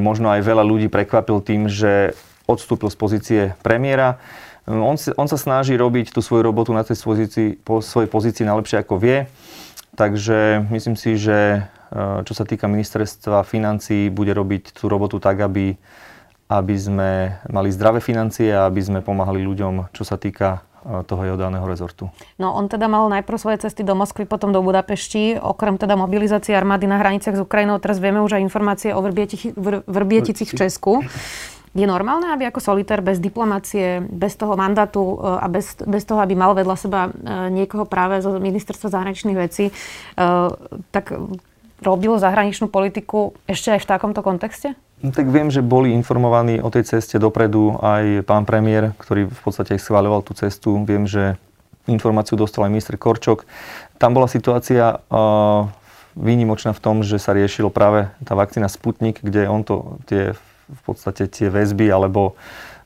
možno 0.00 0.32
aj 0.32 0.40
veľa 0.40 0.64
ľudí 0.64 0.88
prekvapil 0.88 1.44
tým, 1.44 1.68
že 1.68 2.16
odstúpil 2.48 2.88
z 2.88 2.96
pozície 2.96 3.40
premiéra. 3.60 4.16
E, 4.64 4.72
on, 4.72 4.96
on 4.96 5.28
sa 5.28 5.36
snaží 5.36 5.76
robiť 5.76 6.08
tú 6.08 6.24
svoju 6.24 6.40
robotu 6.40 6.72
na 6.72 6.80
tej 6.80 6.96
pozícii, 7.04 7.60
po 7.60 7.84
svojej 7.84 8.08
pozícii 8.08 8.48
najlepšie 8.48 8.80
ako 8.80 8.96
vie. 8.96 9.28
Takže 9.98 10.70
myslím 10.70 10.94
si, 10.94 11.18
že 11.18 11.66
e, 11.90 12.22
čo 12.22 12.30
sa 12.30 12.46
týka 12.46 12.70
ministerstva 12.70 13.42
financí, 13.42 14.14
bude 14.14 14.30
robiť 14.30 14.78
tú 14.78 14.86
robotu 14.86 15.18
tak, 15.18 15.42
aby, 15.42 15.74
aby 16.46 16.74
sme 16.78 17.34
mali 17.50 17.74
zdravé 17.74 17.98
financie 17.98 18.54
a 18.54 18.70
aby 18.70 18.78
sme 18.78 19.02
pomáhali 19.02 19.42
ľuďom, 19.42 19.90
čo 19.90 20.06
sa 20.06 20.14
týka 20.14 20.62
e, 20.86 21.02
toho 21.02 21.26
jeho 21.26 21.34
daného 21.34 21.66
rezortu. 21.66 22.14
No 22.38 22.54
on 22.54 22.70
teda 22.70 22.86
mal 22.86 23.10
najprv 23.10 23.42
svoje 23.42 23.58
cesty 23.66 23.82
do 23.82 23.98
Moskvy, 23.98 24.22
potom 24.22 24.54
do 24.54 24.62
Budapešti, 24.62 25.34
okrem 25.34 25.74
teda 25.82 25.98
mobilizácie 25.98 26.54
armády 26.54 26.86
na 26.86 27.02
hraniciach 27.02 27.34
s 27.34 27.42
Ukrajinou. 27.42 27.82
Teraz 27.82 27.98
vieme 27.98 28.22
už 28.22 28.38
aj 28.38 28.46
informácie 28.46 28.94
o 28.94 29.02
Vrbieticich 29.02 30.46
v 30.46 30.54
Česku. 30.54 31.02
Je 31.76 31.84
normálne, 31.84 32.32
aby 32.32 32.48
ako 32.48 32.60
solitár 32.64 33.04
bez 33.04 33.20
diplomácie, 33.20 34.00
bez 34.00 34.36
toho 34.40 34.56
mandátu 34.56 35.00
e, 35.00 35.14
a 35.36 35.46
bez, 35.52 35.76
bez 35.84 36.04
toho, 36.08 36.20
aby 36.24 36.32
mal 36.32 36.56
vedľa 36.56 36.76
seba 36.76 37.00
e, 37.08 37.10
niekoho 37.52 37.84
práve 37.84 38.24
zo 38.24 38.40
ministerstva 38.40 38.88
zahraničných 38.88 39.38
vecí, 39.38 39.68
e, 39.68 39.72
tak 40.88 41.12
robil 41.84 42.16
zahraničnú 42.16 42.72
politiku 42.72 43.36
ešte 43.44 43.76
aj 43.76 43.80
v 43.84 43.90
takomto 43.90 44.20
kontexte? 44.24 44.74
No, 44.98 45.14
tak 45.14 45.30
viem, 45.30 45.46
že 45.46 45.62
boli 45.62 45.94
informovaní 45.94 46.58
o 46.58 46.72
tej 46.74 46.98
ceste 46.98 47.22
dopredu 47.22 47.78
aj 47.78 48.26
pán 48.26 48.42
premiér, 48.42 48.98
ktorý 48.98 49.30
v 49.30 49.40
podstate 49.46 49.78
schváľoval 49.78 50.26
tú 50.26 50.34
cestu. 50.34 50.74
Viem, 50.82 51.06
že 51.06 51.38
informáciu 51.86 52.34
dostal 52.34 52.66
aj 52.66 52.74
minister 52.74 52.98
Korčok. 52.98 53.46
Tam 54.02 54.10
bola 54.10 54.26
situácia 54.26 54.98
výnimočná 56.18 56.74
v 56.74 56.82
tom, 56.82 57.06
že 57.06 57.22
sa 57.22 57.30
riešilo 57.30 57.70
práve 57.70 58.10
tá 58.26 58.34
vakcína 58.34 58.66
Sputnik, 58.66 59.22
kde 59.22 59.46
on 59.46 59.62
to 59.62 60.02
tie 60.10 60.34
v 60.68 60.82
podstate 60.84 61.26
tie 61.26 61.48
väzby 61.48 61.88
alebo 61.88 62.36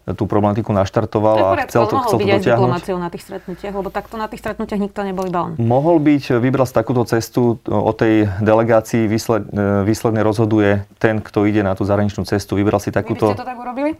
tú 0.02 0.26
problematiku 0.26 0.74
naštartoval 0.74 1.36
a 1.38 1.50
chcel 1.70 1.86
to, 1.86 2.02
chcel 2.02 2.18
to 2.18 2.26
dotiahnuť. 2.26 2.58
diplomáciou 2.58 2.98
na 2.98 3.06
tých 3.06 3.22
stretnutiach, 3.22 3.70
lebo 3.70 3.86
takto 3.86 4.18
na 4.18 4.26
tých 4.26 4.42
stretnutiach 4.42 4.80
nikto 4.82 5.06
nebol 5.06 5.30
iba 5.30 5.46
on. 5.46 5.52
Mohol 5.62 6.02
byť, 6.02 6.42
vybral 6.42 6.66
z 6.66 6.74
takúto 6.74 7.06
cestu, 7.06 7.62
o 7.70 7.92
tej 7.94 8.26
delegácii 8.42 9.06
výsled, 9.06 9.46
e, 9.46 9.86
výsledne 9.86 10.26
rozhoduje 10.26 10.90
ten, 10.98 11.22
kto 11.22 11.46
ide 11.46 11.62
na 11.62 11.78
tú 11.78 11.86
zahraničnú 11.86 12.26
cestu. 12.26 12.58
Vybral 12.58 12.82
si 12.82 12.90
takúto... 12.90 13.30
Vy 13.30 13.34
by 13.34 13.38
ste 13.38 13.42
to 13.46 13.50
tak 13.54 13.58
urobili? 13.62 13.90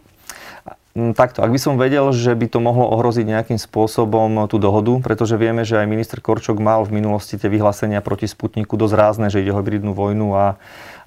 Mm, 0.93 1.17
takto, 1.17 1.39
ak 1.39 1.49
by 1.49 1.59
som 1.59 1.79
vedel, 1.79 2.11
že 2.11 2.35
by 2.35 2.51
to 2.51 2.59
mohlo 2.59 2.85
ohroziť 2.99 3.25
nejakým 3.25 3.59
spôsobom 3.59 4.45
tú 4.51 4.59
dohodu, 4.59 4.99
pretože 4.99 5.39
vieme, 5.39 5.63
že 5.63 5.79
aj 5.79 5.87
minister 5.87 6.19
Korčok 6.19 6.59
mal 6.59 6.83
v 6.83 6.99
minulosti 6.99 7.39
tie 7.39 7.47
vyhlásenia 7.47 8.03
proti 8.03 8.27
Sputniku 8.29 8.75
dosť 8.75 8.93
rázne, 8.93 9.27
že 9.31 9.39
ide 9.39 9.55
o 9.55 9.57
hybridnú 9.57 9.95
vojnu 9.95 10.35
a 10.35 10.59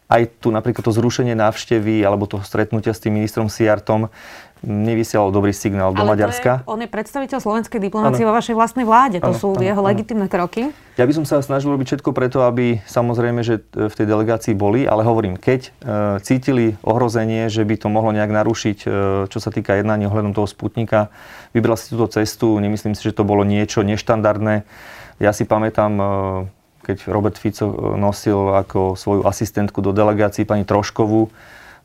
aj 0.07 0.39
tu 0.39 0.55
napríklad 0.55 0.87
to 0.87 0.95
zrušenie 0.95 1.35
návštevy 1.35 1.99
alebo 2.07 2.31
toho 2.31 2.47
stretnutia 2.47 2.95
s 2.95 3.03
tým 3.03 3.19
ministrom 3.19 3.51
Siartom 3.51 4.07
nevysielal 4.65 5.29
dobrý 5.29 5.53
signál 5.53 5.93
do 5.93 6.01
Ale 6.01 6.17
Maďarska. 6.17 6.65
Je, 6.65 6.71
on 6.71 6.81
je 6.81 6.89
predstaviteľ 6.89 7.39
slovenskej 7.39 7.77
diplomácie 7.77 8.25
vo 8.25 8.33
vašej 8.33 8.57
vlastnej 8.57 8.89
vláde. 8.89 9.21
To 9.21 9.37
ano, 9.37 9.39
sú 9.39 9.49
ano, 9.53 9.61
jeho 9.61 9.83
ano. 9.85 9.89
legitimné 9.93 10.27
kroky. 10.33 10.73
Ja 10.97 11.05
by 11.05 11.13
som 11.13 11.25
sa 11.29 11.45
snažil 11.45 11.77
robiť 11.77 11.87
všetko 11.93 12.11
preto, 12.17 12.41
aby 12.49 12.81
samozrejme, 12.89 13.45
že 13.45 13.61
v 13.69 13.95
tej 13.95 14.07
delegácii 14.09 14.57
boli, 14.57 14.89
ale 14.89 15.05
hovorím, 15.05 15.37
keď 15.37 15.61
e, 15.61 15.71
cítili 16.25 16.81
ohrozenie, 16.81 17.53
že 17.53 17.69
by 17.69 17.77
to 17.77 17.93
mohlo 17.93 18.17
nejak 18.17 18.33
narušiť, 18.33 18.79
e, 18.81 18.87
čo 19.29 19.39
sa 19.39 19.53
týka 19.53 19.77
jednania 19.77 20.09
ohľadom 20.09 20.33
toho 20.33 20.49
Sputnika, 20.49 21.13
vybral 21.53 21.77
si 21.77 21.93
túto 21.93 22.09
cestu. 22.09 22.57
Nemyslím 22.57 22.97
si, 22.97 23.05
že 23.05 23.13
to 23.13 23.29
bolo 23.29 23.45
niečo 23.45 23.85
neštandardné. 23.85 24.65
Ja 25.21 25.37
si 25.37 25.45
pamätám, 25.45 25.93
e, 26.01 26.07
keď 26.87 27.11
Robert 27.11 27.35
Fico 27.35 27.67
e, 27.67 27.75
nosil 27.99 28.55
ako 28.55 28.95
svoju 28.95 29.27
asistentku 29.27 29.83
do 29.83 29.91
delegácií 29.91 30.47
pani 30.47 30.63
Troškovú, 30.63 31.35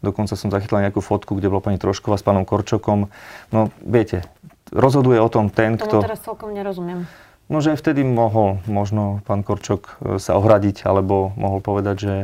Dokonca 0.02 0.34
som 0.34 0.50
zachytila 0.50 0.82
nejakú 0.82 0.98
fotku, 0.98 1.38
kde 1.38 1.54
bola 1.54 1.62
pani 1.62 1.78
Trošková 1.78 2.18
s 2.18 2.26
pánom 2.26 2.42
Korčokom. 2.42 3.14
No, 3.54 3.70
viete, 3.86 4.26
rozhoduje 4.74 5.22
o 5.22 5.30
tom 5.30 5.54
ten, 5.54 5.78
Tomu 5.78 5.86
kto... 5.86 5.98
teraz 6.02 6.26
celkom 6.26 6.58
nerozumiem. 6.58 7.06
No, 7.54 7.62
že 7.62 7.78
vtedy 7.78 8.02
mohol 8.02 8.64
možno 8.66 9.22
pán 9.30 9.46
Korčok 9.46 9.82
e, 10.02 10.18
sa 10.18 10.42
ohradiť, 10.42 10.90
alebo 10.90 11.36
mohol 11.38 11.62
povedať, 11.62 11.96
že 12.02 12.16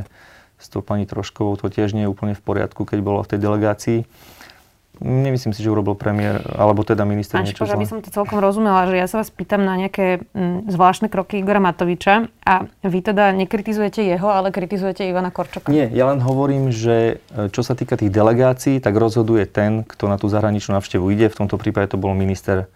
s 0.57 0.73
tou 0.73 0.81
pani 0.81 1.05
Troškovou 1.05 1.53
to 1.61 1.69
tiež 1.69 1.93
nie 1.93 2.09
je 2.09 2.11
úplne 2.11 2.33
v 2.33 2.41
poriadku, 2.41 2.81
keď 2.81 2.99
bolo 3.05 3.21
v 3.21 3.29
tej 3.29 3.39
delegácii. 3.45 3.99
Nemyslím 5.01 5.53
si, 5.53 5.61
že 5.61 5.69
urobil 5.69 5.93
premiér, 5.93 6.41
alebo 6.57 6.81
teda 6.81 7.05
minister 7.05 7.39
Pán 7.39 7.45
niečo 7.45 7.65
Špož, 7.65 7.77
aby 7.77 7.85
som 7.85 7.99
to 8.01 8.09
celkom 8.09 8.41
rozumela, 8.41 8.89
že 8.89 8.95
ja 8.97 9.07
sa 9.09 9.21
vás 9.21 9.29
pýtam 9.29 9.61
na 9.63 9.77
nejaké 9.77 10.25
m, 10.33 10.65
mm, 10.65 10.73
zvláštne 10.73 11.07
kroky 11.07 11.41
Igora 11.41 11.61
Matoviča 11.61 12.29
a 12.45 12.65
vy 12.81 12.99
teda 13.01 13.33
nekritizujete 13.35 14.01
jeho, 14.01 14.27
ale 14.29 14.49
kritizujete 14.49 15.05
Ivana 15.05 15.29
Korčoka. 15.29 15.69
Nie, 15.69 15.89
ja 15.91 16.09
len 16.09 16.21
hovorím, 16.21 16.73
že 16.73 17.21
e, 17.33 17.49
čo 17.53 17.61
sa 17.61 17.77
týka 17.77 17.97
tých 17.99 18.09
delegácií, 18.09 18.81
tak 18.81 18.97
rozhoduje 18.97 19.45
ten, 19.45 19.85
kto 19.85 20.09
na 20.09 20.17
tú 20.17 20.29
zahraničnú 20.31 20.77
návštevu 20.77 21.05
ide. 21.13 21.29
V 21.29 21.45
tomto 21.45 21.61
prípade 21.61 21.93
to 21.93 22.01
bol 22.01 22.17
minister 22.17 22.69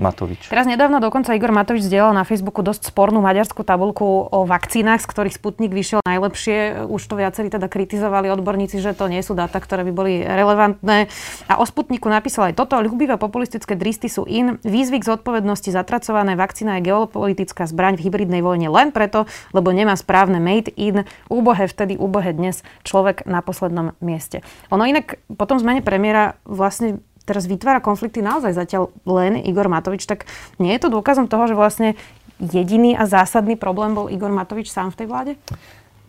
Matovič. 0.00 0.48
Teraz 0.48 0.64
nedávno 0.64 0.98
dokonca 0.98 1.36
Igor 1.36 1.52
Matovič 1.52 1.84
zdieľal 1.84 2.16
na 2.16 2.24
Facebooku 2.24 2.64
dosť 2.64 2.88
spornú 2.88 3.20
maďarskú 3.20 3.60
tabulku 3.62 4.26
o 4.32 4.48
vakcínach, 4.48 5.04
z 5.04 5.06
ktorých 5.12 5.36
Sputnik 5.36 5.70
vyšiel 5.70 6.00
najlepšie. 6.02 6.88
Už 6.88 7.02
to 7.04 7.14
viacerí 7.20 7.52
teda 7.52 7.68
kritizovali 7.68 8.32
odborníci, 8.32 8.80
že 8.80 8.96
to 8.96 9.12
nie 9.12 9.20
sú 9.20 9.36
dáta, 9.36 9.60
ktoré 9.60 9.84
by 9.84 9.92
boli 9.92 10.24
relevantné. 10.24 11.12
A 11.46 11.60
o 11.60 11.64
Sputniku 11.68 12.08
napísal 12.08 12.50
aj 12.50 12.58
toto. 12.58 12.80
Ľubivé 12.80 13.20
populistické 13.20 13.76
dristy 13.76 14.08
sú 14.08 14.24
in. 14.24 14.56
Výzvy 14.64 15.04
k 15.04 15.08
zodpovednosti 15.12 15.68
zatracované 15.68 16.34
vakcína 16.34 16.80
je 16.80 16.88
geopolitická 16.88 17.68
zbraň 17.68 18.00
v 18.00 18.08
hybridnej 18.08 18.40
vojne 18.40 18.72
len 18.72 18.96
preto, 18.96 19.28
lebo 19.52 19.68
nemá 19.70 19.92
správne 20.00 20.40
made 20.40 20.72
in. 20.80 21.04
Úbohe 21.28 21.68
vtedy, 21.68 22.00
úbohe 22.00 22.32
dnes. 22.32 22.64
Človek 22.88 23.28
na 23.28 23.44
poslednom 23.44 23.92
mieste. 24.00 24.40
Ono 24.72 24.88
inak 24.88 25.20
potom 25.36 25.60
zmene 25.60 25.84
premiéra 25.84 26.40
vlastne 26.48 27.04
teraz 27.30 27.46
vytvára 27.46 27.78
konflikty 27.78 28.18
naozaj 28.18 28.58
zatiaľ 28.58 28.90
len 29.06 29.38
Igor 29.38 29.70
Matovič, 29.70 30.02
tak 30.10 30.26
nie 30.58 30.74
je 30.74 30.82
to 30.82 30.90
dôkazom 30.90 31.30
toho, 31.30 31.46
že 31.46 31.54
vlastne 31.54 31.94
jediný 32.42 32.98
a 32.98 33.06
zásadný 33.06 33.54
problém 33.54 33.94
bol 33.94 34.10
Igor 34.10 34.34
Matovič 34.34 34.66
sám 34.66 34.90
v 34.90 34.98
tej 34.98 35.06
vláde? 35.06 35.32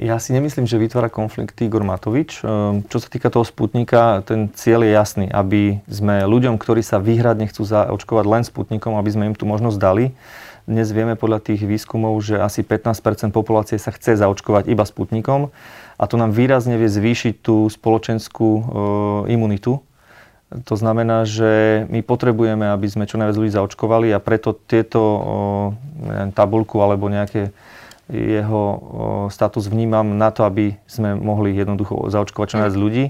Ja 0.01 0.17
si 0.17 0.33
nemyslím, 0.33 0.65
že 0.65 0.81
vytvára 0.81 1.13
konflikty 1.13 1.69
Igor 1.69 1.85
Matovič. 1.85 2.41
Ehm, 2.41 2.81
čo 2.89 2.97
sa 2.97 3.05
týka 3.05 3.29
toho 3.29 3.45
Sputnika, 3.45 4.25
ten 4.25 4.49
cieľ 4.49 4.81
je 4.81 4.97
jasný, 4.97 5.29
aby 5.29 5.77
sme 5.85 6.25
ľuďom, 6.25 6.57
ktorí 6.57 6.81
sa 6.81 6.97
výhradne 6.97 7.45
chcú 7.45 7.61
zaočkovať 7.69 8.25
len 8.25 8.41
Sputnikom, 8.41 8.97
aby 8.97 9.09
sme 9.13 9.23
im 9.29 9.37
tú 9.37 9.45
možnosť 9.45 9.77
dali. 9.77 10.17
Dnes 10.65 10.89
vieme 10.89 11.13
podľa 11.13 11.45
tých 11.45 11.61
výskumov, 11.61 12.17
že 12.25 12.41
asi 12.41 12.65
15% 12.65 13.29
populácie 13.29 13.77
sa 13.77 13.93
chce 13.93 14.17
zaočkovať 14.17 14.73
iba 14.73 14.85
Sputnikom 14.85 15.53
a 16.01 16.03
to 16.09 16.17
nám 16.17 16.33
výrazne 16.33 16.81
vie 16.81 16.89
zvýšiť 16.89 17.45
tú 17.45 17.69
spoločenskú 17.69 18.49
e, 18.49 18.61
imunitu 19.33 19.85
to 20.51 20.75
znamená, 20.75 21.23
že 21.23 21.83
my 21.87 22.03
potrebujeme, 22.03 22.67
aby 22.67 22.87
sme 22.91 23.07
čo 23.07 23.15
najviac 23.15 23.39
ľudí 23.39 23.51
zaočkovali 23.55 24.11
a 24.11 24.19
preto 24.19 24.51
tieto 24.51 24.99
neviem, 25.95 26.35
tabulku 26.35 26.83
alebo 26.83 27.07
nejaké 27.07 27.55
jeho 28.11 28.63
status 29.31 29.71
vnímam 29.71 30.19
na 30.19 30.35
to, 30.35 30.43
aby 30.43 30.75
sme 30.83 31.15
mohli 31.15 31.55
jednoducho 31.55 32.11
zaočkovať 32.11 32.47
čo 32.51 32.59
najviac 32.59 32.75
ľudí. 32.75 33.05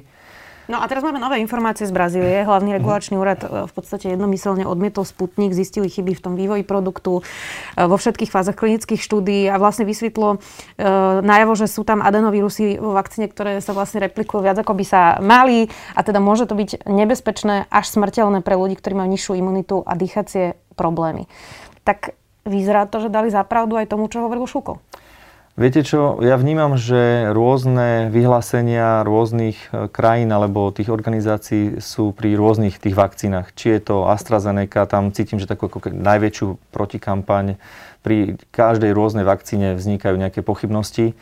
No 0.72 0.80
a 0.80 0.88
teraz 0.88 1.04
máme 1.04 1.20
nové 1.20 1.44
informácie 1.44 1.84
z 1.84 1.92
Brazílie. 1.92 2.48
Hlavný 2.48 2.80
regulačný 2.80 3.20
úrad 3.20 3.44
e, 3.44 3.68
v 3.68 3.74
podstate 3.76 4.16
jednomyselne 4.16 4.64
odmietol 4.64 5.04
Sputnik, 5.04 5.52
zistili 5.52 5.92
chyby 5.92 6.16
v 6.16 6.24
tom 6.24 6.34
vývoji 6.40 6.64
produktu 6.64 7.20
e, 7.20 7.84
vo 7.84 8.00
všetkých 8.00 8.32
fázach 8.32 8.56
klinických 8.56 9.04
štúdií 9.04 9.52
a 9.52 9.60
vlastne 9.60 9.84
vysvetlo 9.84 10.40
e, 10.40 10.88
najavo, 11.28 11.60
že 11.60 11.68
sú 11.68 11.84
tam 11.84 12.00
adenovírusy 12.00 12.80
vo 12.80 12.96
vakcíne, 12.96 13.28
ktoré 13.28 13.60
sa 13.60 13.76
vlastne 13.76 14.00
replikujú 14.08 14.48
viac 14.48 14.64
ako 14.64 14.72
by 14.72 14.86
sa 14.88 15.20
mali 15.20 15.68
a 15.92 16.08
teda 16.08 16.24
môže 16.24 16.48
to 16.48 16.56
byť 16.56 16.88
nebezpečné 16.88 17.68
až 17.68 17.86
smrteľné 17.92 18.40
pre 18.40 18.56
ľudí, 18.56 18.80
ktorí 18.80 18.96
majú 18.96 19.12
nižšiu 19.12 19.44
imunitu 19.44 19.84
a 19.84 19.92
dýchacie 20.00 20.56
problémy. 20.80 21.28
Tak 21.84 22.16
vyzerá 22.48 22.88
to, 22.88 23.04
že 23.04 23.12
dali 23.12 23.28
zapravdu 23.28 23.76
aj 23.76 23.92
tomu, 23.92 24.08
čo 24.08 24.24
hovoril 24.24 24.48
Šuko. 24.48 24.80
Viete 25.62 25.86
čo, 25.86 26.18
ja 26.26 26.42
vnímam, 26.42 26.74
že 26.74 27.30
rôzne 27.30 28.10
vyhlásenia 28.10 29.06
rôznych 29.06 29.70
e, 29.70 29.94
krajín 29.94 30.34
alebo 30.34 30.74
tých 30.74 30.90
organizácií 30.90 31.78
sú 31.78 32.18
pri 32.18 32.34
rôznych 32.34 32.82
tých 32.82 32.98
vakcínach. 32.98 33.54
Či 33.54 33.78
je 33.78 33.94
to 33.94 34.10
AstraZeneca, 34.10 34.90
tam 34.90 35.14
cítim, 35.14 35.38
že 35.38 35.46
takú 35.46 35.70
ako 35.70 35.94
najväčšiu 35.94 36.58
protikampaň. 36.74 37.62
Pri 38.02 38.42
každej 38.50 38.90
rôznej 38.90 39.22
vakcíne 39.22 39.78
vznikajú 39.78 40.18
nejaké 40.18 40.42
pochybnosti. 40.42 41.14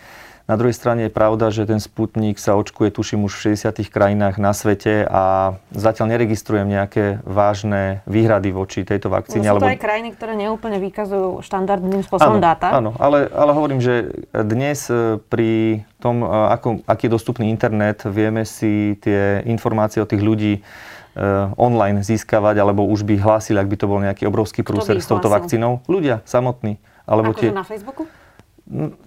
Na 0.49 0.57
druhej 0.57 0.73
strane 0.73 1.05
je 1.05 1.13
pravda, 1.13 1.53
že 1.53 1.69
ten 1.69 1.77
Sputnik 1.77 2.41
sa 2.41 2.57
očkuje, 2.57 2.89
tuším, 2.89 3.29
už 3.29 3.37
v 3.37 3.53
60 3.53 3.69
krajinách 3.85 4.41
na 4.41 4.49
svete 4.57 5.05
a 5.05 5.53
zatiaľ 5.69 6.17
neregistrujem 6.17 6.65
nejaké 6.65 7.21
vážne 7.21 8.01
výhrady 8.09 8.49
voči 8.49 8.81
tejto 8.81 9.13
vakcíne. 9.13 9.45
No, 9.45 9.53
sú 9.53 9.61
to 9.61 9.69
alebo... 9.69 9.77
aj 9.77 9.77
krajiny, 9.77 10.09
ktoré 10.17 10.33
neúplne 10.33 10.81
vykazujú 10.81 11.45
štandardným 11.45 12.01
spôsobom 12.01 12.41
áno, 12.41 12.49
dáta. 12.49 12.73
Áno, 12.73 12.97
ale, 12.97 13.29
ale 13.29 13.51
hovorím, 13.53 13.77
že 13.77 14.25
dnes 14.33 14.89
e, 14.89 15.21
pri 15.21 15.85
tom, 16.01 16.25
e, 16.25 16.27
ako, 16.27 16.81
aký 16.89 17.05
je 17.05 17.13
dostupný 17.13 17.53
internet, 17.53 18.09
vieme 18.09 18.41
si 18.41 18.97
tie 19.05 19.45
informácie 19.45 20.01
od 20.01 20.09
tých 20.09 20.25
ľudí 20.25 20.53
e, 20.57 20.61
online 21.61 22.01
získavať, 22.01 22.57
alebo 22.57 22.89
už 22.89 23.05
by 23.05 23.21
hlásili, 23.21 23.61
ak 23.61 23.69
by 23.69 23.77
to 23.77 23.85
bol 23.85 24.01
nejaký 24.01 24.25
obrovský 24.25 24.65
prúser 24.65 24.97
s 24.97 25.05
touto 25.05 25.29
vakcínou. 25.29 25.85
Ľudia 25.85 26.25
samotní. 26.25 26.81
Alebo 27.05 27.37
tie... 27.37 27.53
na 27.53 27.61
Facebooku? 27.61 28.09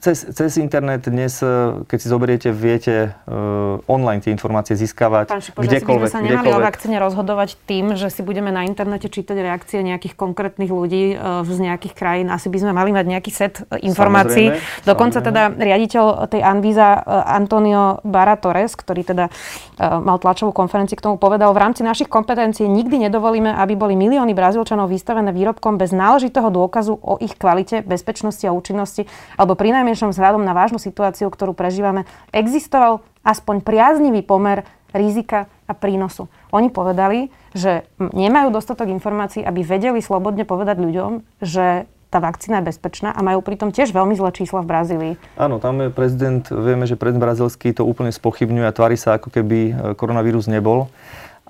Cez, 0.02 0.26
cez 0.34 0.58
internet 0.58 1.06
dnes, 1.06 1.38
e, 1.38 1.86
keď 1.86 1.98
si 2.02 2.08
zoberiete, 2.10 2.48
viete 2.50 3.14
uh, 3.30 3.78
online 3.86 4.18
tie 4.18 4.34
informácie 4.34 4.74
získavať 4.74 5.30
Pán 5.30 5.38
Šipoš, 5.38 5.70
kdekoľvek. 5.70 6.10
Sme 6.10 6.18
sa 6.18 6.18
nemali 6.18 6.50
o 6.50 6.58
vakcíne 6.58 6.98
rozhodovať 6.98 7.54
tým, 7.70 7.94
že 7.94 8.10
si 8.10 8.26
budeme 8.26 8.50
na 8.50 8.66
internete 8.66 9.06
čítať 9.06 9.38
reakcie 9.38 9.78
nejakých 9.86 10.18
konkrétnych 10.18 10.66
ľudí 10.66 11.14
uh, 11.14 11.46
z 11.46 11.62
nejakých 11.62 11.94
krajín. 11.94 12.34
Asi 12.34 12.50
by 12.50 12.58
sme 12.58 12.72
mali 12.74 12.90
mať 12.90 13.06
nejaký 13.06 13.30
set 13.30 13.62
informácií. 13.70 14.50
Samozrejme, 14.50 14.82
Dokonca 14.82 15.22
samozrejme. 15.22 15.54
teda 15.54 15.62
riaditeľ 15.62 16.04
tej 16.26 16.42
Anvíza 16.42 16.88
uh, 16.98 17.22
Antonio 17.30 18.02
Baratores, 18.02 18.74
ktorý 18.74 19.06
teda 19.06 19.30
uh, 19.30 20.02
mal 20.02 20.18
tlačovú 20.18 20.50
konferenciu 20.50 20.98
k 20.98 21.06
tomu 21.06 21.22
povedal, 21.22 21.54
v 21.54 21.62
rámci 21.62 21.86
našich 21.86 22.10
kompetencií 22.10 22.66
nikdy 22.66 23.06
nedovolíme, 23.06 23.54
aby 23.54 23.78
boli 23.78 23.94
milióny 23.94 24.34
Brazílčanov 24.34 24.90
vystavené 24.90 25.30
výrobkom 25.30 25.78
bez 25.78 25.94
náležitého 25.94 26.50
dôkazu 26.50 26.98
o 26.98 27.22
ich 27.22 27.38
kvalite, 27.38 27.86
bezpečnosti 27.86 28.42
a 28.42 28.50
účinnosti 28.50 29.06
alebo 29.38 29.51
alebo 29.52 29.68
pri 29.68 29.76
najmenšom 29.84 30.16
vzhľadom 30.16 30.48
na 30.48 30.56
vážnu 30.56 30.80
situáciu, 30.80 31.28
ktorú 31.28 31.52
prežívame, 31.52 32.08
existoval 32.32 33.04
aspoň 33.20 33.60
priaznivý 33.60 34.24
pomer 34.24 34.64
rizika 34.96 35.44
a 35.68 35.76
prínosu. 35.76 36.32
Oni 36.56 36.72
povedali, 36.72 37.28
že 37.52 37.84
nemajú 38.00 38.48
dostatok 38.48 38.88
informácií, 38.88 39.44
aby 39.44 39.60
vedeli 39.60 40.00
slobodne 40.00 40.48
povedať 40.48 40.80
ľuďom, 40.80 41.20
že 41.44 41.84
tá 42.08 42.16
vakcína 42.16 42.64
je 42.64 42.72
bezpečná 42.72 43.12
a 43.12 43.20
majú 43.20 43.44
pritom 43.44 43.76
tiež 43.76 43.92
veľmi 43.92 44.16
zlé 44.16 44.32
čísla 44.32 44.64
v 44.64 44.70
Brazílii. 44.72 45.14
Áno, 45.36 45.60
tam 45.60 45.84
je 45.84 45.92
prezident, 45.92 46.44
vieme, 46.48 46.88
že 46.88 46.96
prezident 46.96 47.28
brazilský 47.28 47.76
to 47.76 47.84
úplne 47.84 48.08
spochybňuje 48.08 48.68
a 48.68 48.72
tvári 48.72 48.96
sa, 48.96 49.20
ako 49.20 49.28
keby 49.28 49.58
e, 49.68 49.72
koronavírus 50.00 50.48
nebol. 50.48 50.88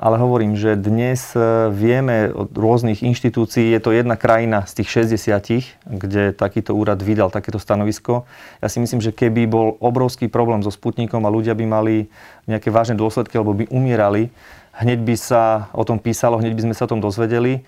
Ale 0.02 0.18
hovorím, 0.18 0.58
že 0.58 0.74
dnes 0.74 1.30
e, 1.38 1.70
vieme 1.70 2.34
od 2.34 2.50
rôznych 2.50 3.06
inštitúcií, 3.06 3.70
je 3.70 3.78
to 3.78 3.94
jedna 3.94 4.18
krajina 4.18 4.66
z 4.66 4.82
tých 4.82 5.06
60, 5.14 5.86
kde 5.86 6.34
takýto 6.34 6.74
úrad 6.74 6.98
vydal 6.98 7.30
takéto 7.30 7.62
stanovisko. 7.62 8.26
Ja 8.58 8.66
si 8.66 8.82
myslím, 8.82 8.98
že 8.98 9.14
keby 9.14 9.46
bol 9.46 9.78
obrovský 9.78 10.26
problém 10.26 10.58
so 10.66 10.74
Sputnikom 10.74 11.22
a 11.22 11.30
ľudia 11.30 11.54
by 11.54 11.64
mali 11.70 12.10
nejaké 12.50 12.74
vážne 12.74 12.98
dôsledky 12.98 13.38
alebo 13.38 13.54
by 13.54 13.70
umierali, 13.70 14.34
hneď 14.74 15.06
by 15.06 15.14
sa 15.14 15.70
o 15.70 15.86
tom 15.86 16.02
písalo, 16.02 16.42
hneď 16.42 16.58
by 16.58 16.62
sme 16.66 16.74
sa 16.74 16.82
o 16.82 16.90
tom 16.90 16.98
dozvedeli. 16.98 17.62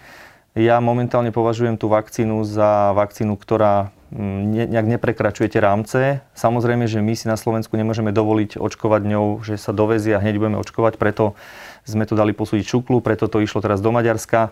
Ja 0.59 0.83
momentálne 0.83 1.31
považujem 1.31 1.79
tú 1.79 1.87
vakcínu 1.87 2.43
za 2.43 2.99
vakcínu, 2.99 3.38
ktorá 3.38 3.95
mm, 4.11 4.43
ne, 4.50 4.64
nejak 4.75 4.87
neprekračuje 4.99 5.50
tie 5.55 5.62
rámce. 5.62 6.19
Samozrejme, 6.35 6.91
že 6.91 6.99
my 6.99 7.14
si 7.14 7.31
na 7.31 7.38
Slovensku 7.38 7.79
nemôžeme 7.79 8.11
dovoliť 8.11 8.59
očkovať 8.59 9.03
ňou, 9.07 9.43
že 9.43 9.55
sa 9.55 9.71
dovezie 9.71 10.14
a 10.14 10.23
hneď 10.23 10.38
budeme 10.43 10.59
očkovať, 10.59 10.99
preto 10.99 11.38
sme 11.85 12.09
to 12.09 12.17
dali 12.17 12.33
posúdiť 12.33 12.64
šuklu, 12.64 13.05
preto 13.05 13.29
to 13.29 13.45
išlo 13.45 13.61
teraz 13.61 13.85
do 13.85 13.93
Maďarska. 13.93 14.50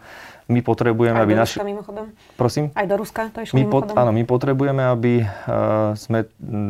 My 0.50 0.61
potrebujeme, 0.61 1.18
Aj 1.18 1.25
aby 1.25 1.34
mimochodom? 1.62 2.11
Prosím? 2.34 2.75
Aj 2.75 2.82
do 2.82 2.99
Ruska 2.99 3.30
to 3.30 3.46
išlo 3.46 3.54
my 3.54 3.62
mimochodom? 3.66 3.94
Áno, 3.94 4.11
my 4.11 4.22
potrebujeme, 4.26 4.82
aby 4.82 5.12
uh, 5.22 5.94
sme 5.94 6.26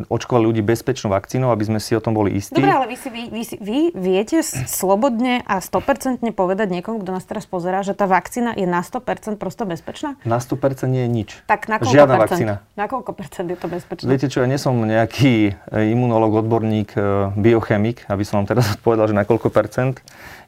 očkovali 0.07 0.45
ľudí 0.53 0.61
bezpečnou 0.61 1.09
vakcínou, 1.09 1.49
aby 1.49 1.65
sme 1.65 1.79
si 1.81 1.97
o 1.97 2.01
tom 2.01 2.13
boli 2.13 2.37
istí. 2.37 2.53
Dobre, 2.53 2.69
ale 2.69 2.85
vy, 2.85 2.97
si, 2.97 3.09
vy, 3.09 3.23
vy, 3.33 3.41
vy 3.57 3.79
viete 3.97 4.45
slobodne 4.69 5.41
a 5.49 5.57
100% 5.57 6.21
povedať 6.37 6.67
niekomu, 6.69 7.01
kto 7.01 7.11
nás 7.17 7.25
teraz 7.25 7.49
pozerá, 7.49 7.81
že 7.81 7.97
tá 7.97 8.05
vakcína 8.05 8.53
je 8.53 8.69
na 8.69 8.85
100% 8.85 9.41
prosto 9.41 9.65
bezpečná? 9.65 10.15
Na 10.21 10.37
100% 10.37 10.85
nie 10.89 11.03
je 11.05 11.11
nič. 11.11 11.29
Tak 11.49 11.65
na 11.65 11.81
koľko 11.81 11.93
Žiadna 11.93 12.15
percent? 12.15 12.29
vakcína. 12.29 12.53
Na 12.77 12.85
koľko 12.85 13.11
percent 13.17 13.47
je 13.49 13.57
to 13.57 13.67
bezpečné? 13.67 14.05
Viete 14.05 14.27
čo, 14.29 14.45
ja 14.45 14.47
nie 14.47 14.61
som 14.61 14.77
nejaký 14.77 15.53
e, 15.53 15.91
imunológ, 15.93 16.45
odborník, 16.45 16.93
e, 16.93 17.01
biochemik, 17.33 18.05
aby 18.05 18.23
som 18.25 18.41
vám 18.43 18.53
teraz 18.53 18.69
odpovedal, 18.77 19.09
že 19.09 19.15
na 19.17 19.25
koľko 19.25 19.49
percent. 19.49 19.97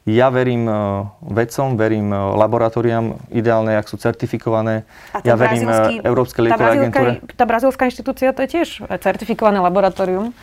Ja 0.06 0.30
verím 0.30 0.70
vedcom, 1.18 1.74
verím 1.74 2.14
laboratóriám, 2.14 3.15
ideálne, 3.32 3.76
ak 3.76 3.86
sú 3.88 3.96
certifikované. 3.98 4.86
A 5.12 5.20
Ja 5.24 5.34
verím 5.34 5.68
Európskej 6.02 6.50
liekovej 6.50 6.72
agentúre. 6.78 7.10
Tá 7.36 7.44
brazilská 7.48 7.88
inštitúcia 7.88 8.32
to 8.36 8.44
je 8.44 8.48
tiež 8.60 8.68
certifikované 9.00 9.60
laboratórium. 9.60 10.34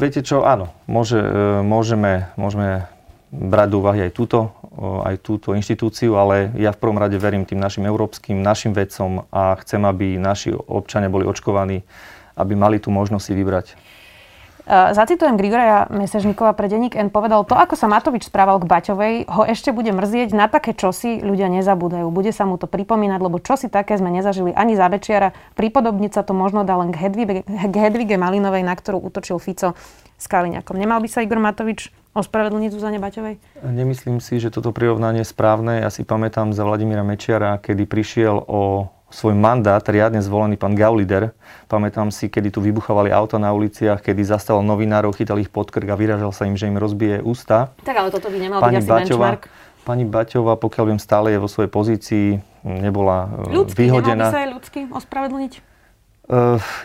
Viete 0.00 0.24
čo, 0.24 0.40
áno, 0.48 0.72
môže, 0.88 1.20
môžeme, 1.60 2.32
môžeme 2.40 2.88
brať 3.30 3.68
do 3.70 3.76
úvahy 3.84 4.00
aj 4.08 4.12
túto, 4.16 4.50
aj 4.80 5.20
túto 5.22 5.54
inštitúciu, 5.54 6.16
ale 6.18 6.50
ja 6.58 6.72
v 6.72 6.80
prvom 6.80 6.98
rade 6.98 7.14
verím 7.20 7.46
tým 7.46 7.60
našim 7.62 7.86
európskym, 7.86 8.42
našim 8.42 8.74
vedcom 8.74 9.28
a 9.30 9.54
chcem, 9.62 9.84
aby 9.84 10.18
naši 10.18 10.50
občania 10.56 11.12
boli 11.12 11.28
očkovaní, 11.28 11.84
aby 12.34 12.52
mali 12.56 12.80
tú 12.82 12.88
možnosť 12.90 13.24
si 13.24 13.32
vybrať. 13.36 13.66
Uh, 14.68 14.92
zacitujem 14.92 15.40
Grigoria 15.40 15.88
Mesežníkova 15.88 16.52
pre 16.52 16.68
denník 16.68 16.92
N 16.94 17.08
povedal, 17.08 17.48
to 17.48 17.56
ako 17.56 17.74
sa 17.74 17.88
Matovič 17.88 18.28
správal 18.28 18.60
k 18.60 18.68
Baťovej, 18.68 19.14
ho 19.26 19.42
ešte 19.48 19.72
bude 19.72 19.88
mrzieť, 19.90 20.36
na 20.36 20.46
také 20.46 20.76
čosi 20.76 21.18
ľudia 21.24 21.48
nezabúdajú. 21.48 22.06
Bude 22.12 22.30
sa 22.30 22.44
mu 22.44 22.60
to 22.60 22.68
pripomínať, 22.68 23.20
lebo 23.24 23.40
čosi 23.40 23.72
také 23.72 23.96
sme 23.96 24.12
nezažili 24.12 24.52
ani 24.52 24.76
za 24.76 24.86
Bečiara. 24.86 25.32
Pripodobniť 25.56 26.12
sa 26.12 26.22
to 26.22 26.36
možno 26.36 26.62
dá 26.62 26.76
len 26.76 26.92
k 26.92 27.08
Hedvige, 27.08 27.42
k 27.46 27.74
Hedvige 27.74 28.20
Malinovej, 28.20 28.62
na 28.62 28.76
ktorú 28.76 29.00
útočil 29.00 29.40
Fico 29.40 29.72
s 30.20 30.26
Kaliňakom. 30.28 30.76
Nemal 30.76 31.00
by 31.00 31.08
sa 31.08 31.24
Igor 31.24 31.40
Matovič 31.40 31.88
ospravedlniť 32.12 32.70
Zuzane 32.76 33.00
Baťovej? 33.00 33.64
Nemyslím 33.64 34.20
si, 34.20 34.36
že 34.36 34.52
toto 34.52 34.76
prirovnanie 34.76 35.24
je 35.24 35.32
správne. 35.32 35.80
Ja 35.80 35.88
si 35.88 36.04
pamätám 36.04 36.52
za 36.52 36.68
Vladimíra 36.68 37.00
Mečiara, 37.00 37.56
kedy 37.56 37.88
prišiel 37.88 38.36
o 38.44 38.92
svoj 39.10 39.34
mandát 39.34 39.82
riadne 39.82 40.22
zvolený 40.22 40.56
pán 40.56 40.78
Gaulider. 40.78 41.34
Pamätám 41.66 42.14
si, 42.14 42.30
kedy 42.30 42.54
tu 42.54 42.62
vybuchovali 42.62 43.10
auta 43.10 43.38
na 43.38 43.50
uliciach, 43.50 44.02
kedy 44.02 44.22
zastal 44.22 44.62
novinárov, 44.62 45.14
chytal 45.14 45.38
ich 45.42 45.50
pod 45.50 45.70
krk 45.70 45.90
a 45.90 45.98
vyražal 45.98 46.30
sa 46.30 46.46
im, 46.46 46.54
že 46.54 46.70
im 46.70 46.78
rozbije 46.78 47.22
ústa. 47.22 47.74
Tak 47.82 47.94
ale 47.94 48.08
toto 48.14 48.30
by 48.30 48.38
nemal 48.38 48.58
pani 48.62 48.78
byť 48.78 48.86
asi 48.86 48.90
Baťova, 48.90 49.26
benchmark. 49.26 49.42
Pani 49.82 50.04
Baťova, 50.06 50.54
pokiaľ 50.58 50.84
viem, 50.94 51.00
stále 51.02 51.34
je 51.34 51.38
vo 51.42 51.50
svojej 51.50 51.70
pozícii, 51.70 52.26
nebola 52.62 53.28
ľudský, 53.50 53.90
vyhodená. 53.90 54.30
Ľudský, 54.30 54.34
sa 54.34 54.40
aj 54.40 54.50
ľudsky 54.54 54.80
ospravedlniť? 54.94 55.52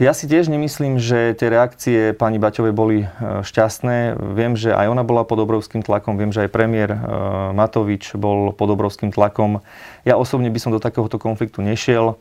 Ja 0.01 0.17
si 0.17 0.25
tiež 0.25 0.49
nemyslím, 0.49 0.97
že 0.97 1.37
tie 1.37 1.53
reakcie 1.53 2.17
pani 2.17 2.41
Baťovej 2.41 2.73
boli 2.73 3.05
šťastné. 3.21 4.17
Viem, 4.33 4.57
že 4.57 4.73
aj 4.73 4.89
ona 4.89 5.05
bola 5.05 5.21
pod 5.21 5.37
obrovským 5.37 5.85
tlakom, 5.85 6.17
viem, 6.17 6.33
že 6.33 6.49
aj 6.49 6.49
premiér 6.49 6.97
Matovič 7.53 8.17
bol 8.17 8.57
pod 8.57 8.73
obrovským 8.73 9.13
tlakom. 9.13 9.61
Ja 10.01 10.17
osobne 10.17 10.49
by 10.49 10.57
som 10.57 10.73
do 10.73 10.81
takéhoto 10.81 11.21
konfliktu 11.21 11.61
nešiel, 11.61 12.17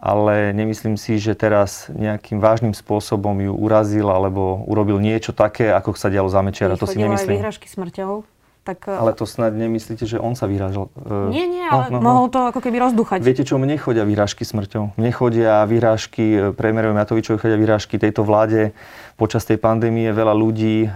ale 0.00 0.56
nemyslím 0.56 0.96
si, 0.96 1.20
že 1.20 1.36
teraz 1.36 1.92
nejakým 1.92 2.40
vážnym 2.40 2.72
spôsobom 2.72 3.36
ju 3.36 3.52
urazil 3.52 4.08
alebo 4.08 4.64
urobil 4.64 4.96
niečo 4.96 5.36
také, 5.36 5.76
ako 5.76 5.92
sa 5.92 6.08
dialo 6.08 6.32
za 6.32 6.40
Mečiara. 6.40 6.80
To 6.80 6.88
si 6.88 6.96
nemyslím. 6.96 7.36
aj 7.36 7.38
výhražky 7.38 7.68
smrťou? 7.68 8.24
Tak, 8.62 8.86
ale 8.86 9.10
to 9.18 9.26
snad 9.26 9.58
nemyslíte, 9.58 10.06
že 10.06 10.22
on 10.22 10.38
sa 10.38 10.46
vyhrážal? 10.46 10.86
Nie, 11.34 11.50
nie, 11.50 11.66
ale 11.66 11.90
no, 11.90 11.98
no, 11.98 12.06
mohol 12.06 12.26
to 12.30 12.46
ako 12.46 12.62
keby 12.62 12.78
rozduchať. 12.78 13.18
Viete 13.18 13.42
čo, 13.42 13.58
mne 13.58 13.74
chodia 13.74 14.06
vyhrážky 14.06 14.46
smrťou. 14.46 14.94
Mne 14.94 15.10
chodia 15.10 15.66
vyhrážky, 15.66 16.54
premiérovi 16.54 16.94
Matovičovi 16.94 17.42
chodia 17.42 17.58
vyhrážky 17.58 17.98
tejto 17.98 18.22
vláde. 18.22 18.70
Počas 19.18 19.42
tej 19.42 19.58
pandémie 19.58 20.14
veľa 20.14 20.30
ľudí 20.30 20.86
e, 20.86 20.88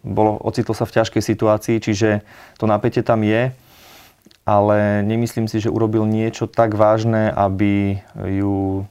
bolo, 0.00 0.40
ocitlo 0.40 0.72
sa 0.72 0.88
v 0.88 0.96
ťažkej 0.96 1.20
situácii, 1.20 1.76
čiže 1.76 2.24
to 2.56 2.64
napätie 2.64 3.04
tam 3.04 3.20
je. 3.20 3.52
Ale 4.48 5.04
nemyslím 5.04 5.44
si, 5.44 5.60
že 5.60 5.68
urobil 5.68 6.08
niečo 6.08 6.48
tak 6.48 6.72
vážne, 6.72 7.28
aby 7.28 8.00
ju 8.16 8.88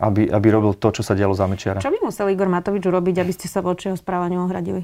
aby, 0.00 0.28
aby 0.28 0.46
robil 0.50 0.72
to, 0.74 0.88
čo 0.90 1.02
sa 1.04 1.14
dialo 1.14 1.36
za 1.36 1.46
Mečiara. 1.46 1.80
Čo 1.80 1.92
by 1.92 2.00
musel 2.02 2.28
Igor 2.32 2.50
Matovič 2.50 2.84
urobiť, 2.84 3.22
aby 3.22 3.32
ste 3.32 3.46
sa 3.46 3.60
voči 3.62 3.88
jeho 3.88 3.96
správaniu 3.96 4.42
ohradili? 4.42 4.82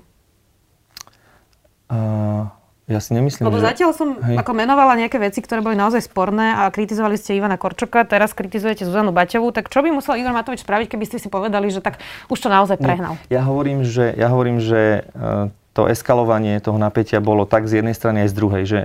Uh, 1.86 2.25
ja 2.86 3.02
si 3.02 3.18
nemyslím, 3.18 3.50
Lebo 3.50 3.58
že... 3.58 3.66
zatiaľ 3.66 3.90
som 3.90 4.14
hej. 4.22 4.38
ako 4.38 4.52
menovala 4.54 4.94
nejaké 4.94 5.18
veci, 5.18 5.42
ktoré 5.42 5.58
boli 5.58 5.74
naozaj 5.74 6.06
sporné 6.06 6.54
a 6.54 6.70
kritizovali 6.70 7.18
ste 7.18 7.34
Ivana 7.34 7.58
Korčoka, 7.58 8.06
teraz 8.06 8.30
kritizujete 8.30 8.86
Zuzanu 8.86 9.10
Baťovú, 9.10 9.50
tak 9.50 9.66
čo 9.66 9.82
by 9.82 9.90
musel 9.90 10.14
Igor 10.14 10.30
Matovič 10.30 10.62
spraviť, 10.62 10.94
keby 10.94 11.04
ste 11.10 11.18
si 11.18 11.26
povedali, 11.26 11.66
že 11.74 11.82
tak 11.82 11.98
už 12.30 12.38
to 12.38 12.46
naozaj 12.46 12.78
prehnal? 12.78 13.18
Nie. 13.26 13.38
Ja 13.38 13.42
hovorím, 13.42 13.82
že, 13.82 14.14
ja 14.14 14.30
hovorím, 14.30 14.62
že 14.62 15.02
to 15.74 15.90
eskalovanie 15.90 16.62
toho 16.62 16.78
napätia 16.78 17.18
bolo 17.18 17.42
tak 17.42 17.66
z 17.66 17.82
jednej 17.82 17.92
strany 17.92 18.22
aj 18.22 18.28
z 18.30 18.34
druhej, 18.38 18.62
že 18.64 18.80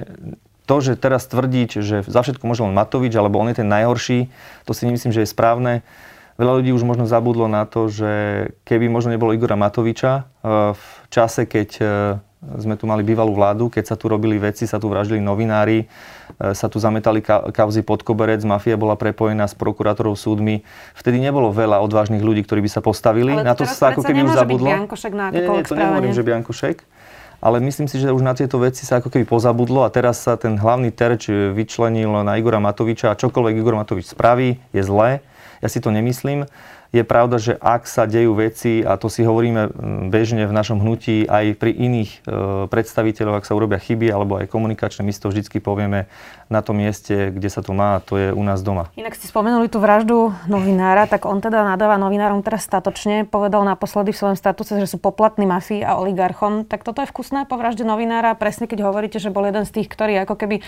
to, 0.65 0.75
že 0.81 0.97
teraz 0.97 1.29
tvrdiť, 1.29 1.69
že 1.83 2.01
za 2.01 2.21
všetko 2.25 2.41
môže 2.41 2.65
len 2.65 2.73
Matovič, 2.73 3.13
alebo 3.13 3.37
on 3.37 3.53
je 3.53 3.61
ten 3.61 3.69
najhorší, 3.69 4.33
to 4.65 4.71
si 4.73 4.89
nemyslím, 4.89 5.13
že 5.13 5.21
je 5.21 5.29
správne. 5.29 5.85
Veľa 6.41 6.63
ľudí 6.63 6.71
už 6.73 6.81
možno 6.87 7.05
zabudlo 7.05 7.45
na 7.45 7.69
to, 7.69 7.85
že 7.85 8.11
keby 8.65 8.89
možno 8.89 9.13
nebolo 9.13 9.35
Igora 9.35 9.59
Matoviča 9.59 10.25
v 10.73 10.85
čase, 11.13 11.45
keď 11.45 11.69
sme 12.41 12.73
tu 12.73 12.89
mali 12.89 13.05
bývalú 13.05 13.37
vládu, 13.37 13.69
keď 13.69 13.93
sa 13.93 13.95
tu 13.95 14.09
robili 14.09 14.41
veci, 14.41 14.65
sa 14.65 14.81
tu 14.81 14.89
vraždili 14.89 15.21
novinári, 15.21 15.85
sa 16.41 16.65
tu 16.65 16.81
zametali 16.81 17.21
kauzy 17.53 17.85
pod 17.85 18.01
koberec, 18.01 18.41
mafia 18.41 18.73
bola 18.81 18.97
prepojená 18.97 19.45
s 19.45 19.53
prokurátorov 19.53 20.17
súdmi. 20.17 20.65
Vtedy 20.97 21.21
nebolo 21.21 21.53
veľa 21.53 21.77
odvážnych 21.85 22.25
ľudí, 22.25 22.41
ktorí 22.41 22.65
by 22.65 22.71
sa 22.73 22.81
postavili. 22.81 23.37
Ale 23.37 23.45
na 23.45 23.53
to 23.53 23.69
sa 23.69 23.93
ako 23.93 24.01
keby 24.01 24.25
už 24.25 24.33
zabudlo. 24.33 24.69
na 25.13 25.29
nie, 25.29 25.45
nie, 25.45 25.69
to 25.69 25.77
nehovorím, 25.77 26.13
že 26.17 26.25
Biankošek. 26.25 26.77
Ale 27.41 27.57
myslím 27.61 27.89
si, 27.89 27.97
že 27.97 28.13
už 28.13 28.21
na 28.21 28.37
tieto 28.37 28.61
veci 28.61 28.85
sa 28.85 29.01
ako 29.01 29.09
keby 29.09 29.25
pozabudlo 29.25 29.81
a 29.81 29.89
teraz 29.89 30.21
sa 30.21 30.37
ten 30.37 30.61
hlavný 30.61 30.93
terč 30.93 31.29
vyčlenil 31.29 32.21
na 32.21 32.37
Igora 32.37 32.61
Matoviča 32.61 33.13
a 33.13 33.17
čokoľvek 33.17 33.53
Igor 33.57 33.77
Matovič 33.81 34.13
spraví, 34.13 34.61
je 34.69 34.81
zlé. 34.85 35.25
Ja 35.61 35.69
si 35.69 35.81
to 35.81 35.89
nemyslím. 35.89 36.45
Je 36.91 37.07
pravda, 37.07 37.39
že 37.39 37.55
ak 37.55 37.87
sa 37.87 38.03
dejú 38.03 38.35
veci, 38.35 38.83
a 38.83 38.99
to 38.99 39.07
si 39.07 39.23
hovoríme 39.23 39.71
bežne 40.11 40.43
v 40.43 40.51
našom 40.51 40.83
hnutí 40.83 41.23
aj 41.23 41.55
pri 41.55 41.71
iných 41.71 42.11
e, 42.11 42.67
predstaviteľov, 42.67 43.39
ak 43.39 43.47
sa 43.47 43.55
urobia 43.55 43.79
chyby 43.79 44.11
alebo 44.11 44.35
aj 44.35 44.51
komunikačné, 44.51 45.07
my 45.07 45.15
si 45.15 45.23
to 45.23 45.31
vždy 45.31 45.47
povieme 45.63 46.11
na 46.51 46.59
tom 46.59 46.75
mieste, 46.75 47.31
kde 47.31 47.47
sa 47.47 47.63
to 47.63 47.71
má, 47.71 47.95
a 47.95 48.03
to 48.03 48.19
je 48.19 48.35
u 48.35 48.43
nás 48.43 48.59
doma. 48.59 48.91
Inak 48.99 49.15
ste 49.15 49.31
spomenuli 49.31 49.71
tú 49.71 49.79
vraždu 49.79 50.35
novinára, 50.51 51.07
tak 51.07 51.23
on 51.23 51.39
teda 51.39 51.63
nadáva 51.63 51.95
novinárom 51.95 52.43
teraz 52.43 52.67
statočne. 52.67 53.23
Povedal 53.23 53.63
naposledy 53.63 54.11
v 54.11 54.19
svojom 54.19 54.35
statuse, 54.35 54.75
že 54.75 54.91
sú 54.91 54.99
poplatní 54.99 55.47
mafii 55.47 55.87
a 55.87 55.95
oligarchom. 55.95 56.67
Tak 56.67 56.83
toto 56.83 56.99
je 56.99 57.07
vkusné 57.07 57.47
po 57.47 57.55
vražde 57.55 57.87
novinára, 57.87 58.35
presne 58.35 58.67
keď 58.67 58.83
hovoríte, 58.83 59.15
že 59.15 59.31
bol 59.31 59.47
jeden 59.47 59.63
z 59.63 59.79
tých, 59.79 59.87
ktorý 59.87 60.27
ako 60.27 60.35
keby 60.35 60.59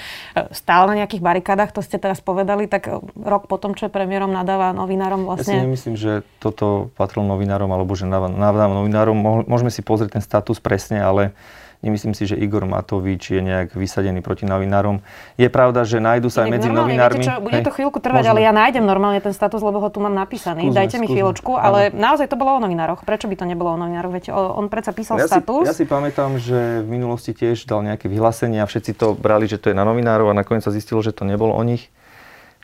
stál 0.55 0.87
na 0.87 1.03
nejakých 1.03 1.19
barikádach, 1.19 1.75
to 1.75 1.83
ste 1.83 1.99
teraz 1.99 2.23
povedali, 2.23 2.71
tak 2.71 2.87
rok 3.19 3.51
potom, 3.51 3.75
čo 3.75 3.87
je 3.87 3.91
premiérom, 3.91 4.31
nadáva 4.31 4.71
novinárom 4.71 5.27
vlastne. 5.27 5.51
Ja 5.51 5.59
si 5.59 5.65
nemyslím, 5.67 5.95
že 5.99 6.12
toto 6.37 6.93
patrilo 6.93 7.25
novinárom, 7.25 7.71
alebo 7.73 7.97
že 7.97 8.05
nadáva 8.05 8.69
novinárom. 8.69 9.17
Môžeme 9.49 9.73
si 9.73 9.81
pozrieť 9.81 10.21
ten 10.21 10.23
status 10.23 10.61
presne, 10.61 11.01
ale 11.01 11.33
Nemyslím 11.83 12.15
si, 12.15 12.23
že 12.23 12.39
Igor 12.39 12.63
Matovič 12.63 13.35
je 13.35 13.43
nejak 13.43 13.75
vysadený 13.75 14.23
proti 14.23 14.47
novinárom. 14.47 15.03
Je 15.35 15.51
pravda, 15.51 15.83
že 15.83 15.99
nájdu 15.99 16.31
sa 16.31 16.47
aj 16.47 16.55
medzi 16.55 16.71
novinármi. 16.71 17.19
Viete 17.19 17.35
čo, 17.35 17.43
bude 17.43 17.59
to 17.59 17.75
chvíľku 17.75 17.99
trvať, 17.99 18.23
Možno. 18.23 18.31
ale 18.31 18.39
ja 18.39 18.55
nájdem 18.55 18.87
normálne 18.87 19.19
ten 19.19 19.35
status, 19.35 19.59
lebo 19.59 19.83
ho 19.83 19.91
tu 19.91 19.99
mám 19.99 20.15
napísaný. 20.15 20.71
Skúsme, 20.71 20.79
Dajte 20.79 20.95
mi 21.03 21.11
skúsme. 21.11 21.15
chvíľočku, 21.19 21.51
ale 21.59 21.91
ano. 21.91 21.99
naozaj 21.99 22.31
to 22.31 22.39
bolo 22.39 22.55
o 22.55 22.59
novinároch. 22.63 23.03
Prečo 23.03 23.27
by 23.27 23.35
to 23.35 23.43
nebolo 23.43 23.75
o 23.75 23.77
novinároch? 23.77 24.15
Viete, 24.15 24.31
on 24.31 24.71
predsa 24.71 24.95
písal 24.95 25.19
ja 25.19 25.27
status. 25.27 25.67
Si, 25.67 25.75
ja 25.75 25.75
si 25.75 25.83
pamätám, 25.83 26.39
že 26.39 26.79
v 26.79 26.87
minulosti 26.87 27.35
tiež 27.35 27.67
dal 27.67 27.83
nejaké 27.83 28.07
vyhlásenie 28.07 28.63
a 28.63 28.65
všetci 28.65 28.95
to 28.95 29.11
brali, 29.19 29.51
že 29.51 29.59
to 29.59 29.67
je 29.67 29.75
na 29.75 29.83
novinárov 29.83 30.31
a 30.31 30.33
nakoniec 30.39 30.63
sa 30.63 30.71
zistilo, 30.71 31.03
že 31.03 31.11
to 31.11 31.27
nebolo 31.27 31.51
o 31.51 31.63
nich. 31.67 31.91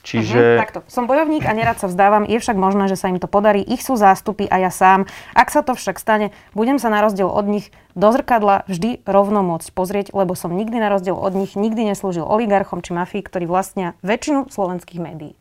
Čiže... 0.03 0.39
Uh-huh, 0.39 0.61
takto. 0.61 0.79
Som 0.87 1.05
bojovník 1.05 1.43
a 1.43 1.51
nerad 1.51 1.77
sa 1.77 1.91
vzdávam, 1.91 2.23
je 2.23 2.39
však 2.39 2.55
možné, 2.55 2.87
že 2.87 2.95
sa 2.95 3.11
im 3.11 3.19
to 3.19 3.27
podarí. 3.27 3.63
Ich 3.63 3.83
sú 3.83 3.99
zástupy 3.99 4.47
a 4.47 4.59
ja 4.59 4.71
sám. 4.71 5.05
Ak 5.35 5.51
sa 5.51 5.59
to 5.59 5.75
však 5.75 5.99
stane, 5.99 6.31
budem 6.55 6.79
sa 6.79 6.87
na 6.87 7.03
rozdiel 7.03 7.27
od 7.27 7.45
nich 7.47 7.69
do 7.99 8.09
zrkadla 8.15 8.63
vždy 8.71 9.03
rovno 9.03 9.43
môcť 9.43 9.69
pozrieť, 9.75 10.07
lebo 10.15 10.33
som 10.33 10.55
nikdy 10.55 10.79
na 10.79 10.87
rozdiel 10.87 11.19
od 11.19 11.35
nich 11.35 11.59
nikdy 11.59 11.91
neslúžil 11.91 12.23
oligarchom 12.23 12.79
či 12.79 12.95
mafii, 12.95 13.21
ktorí 13.27 13.43
vlastnia 13.43 13.99
väčšinu 14.05 14.47
slovenských 14.47 15.03
médií. 15.03 15.33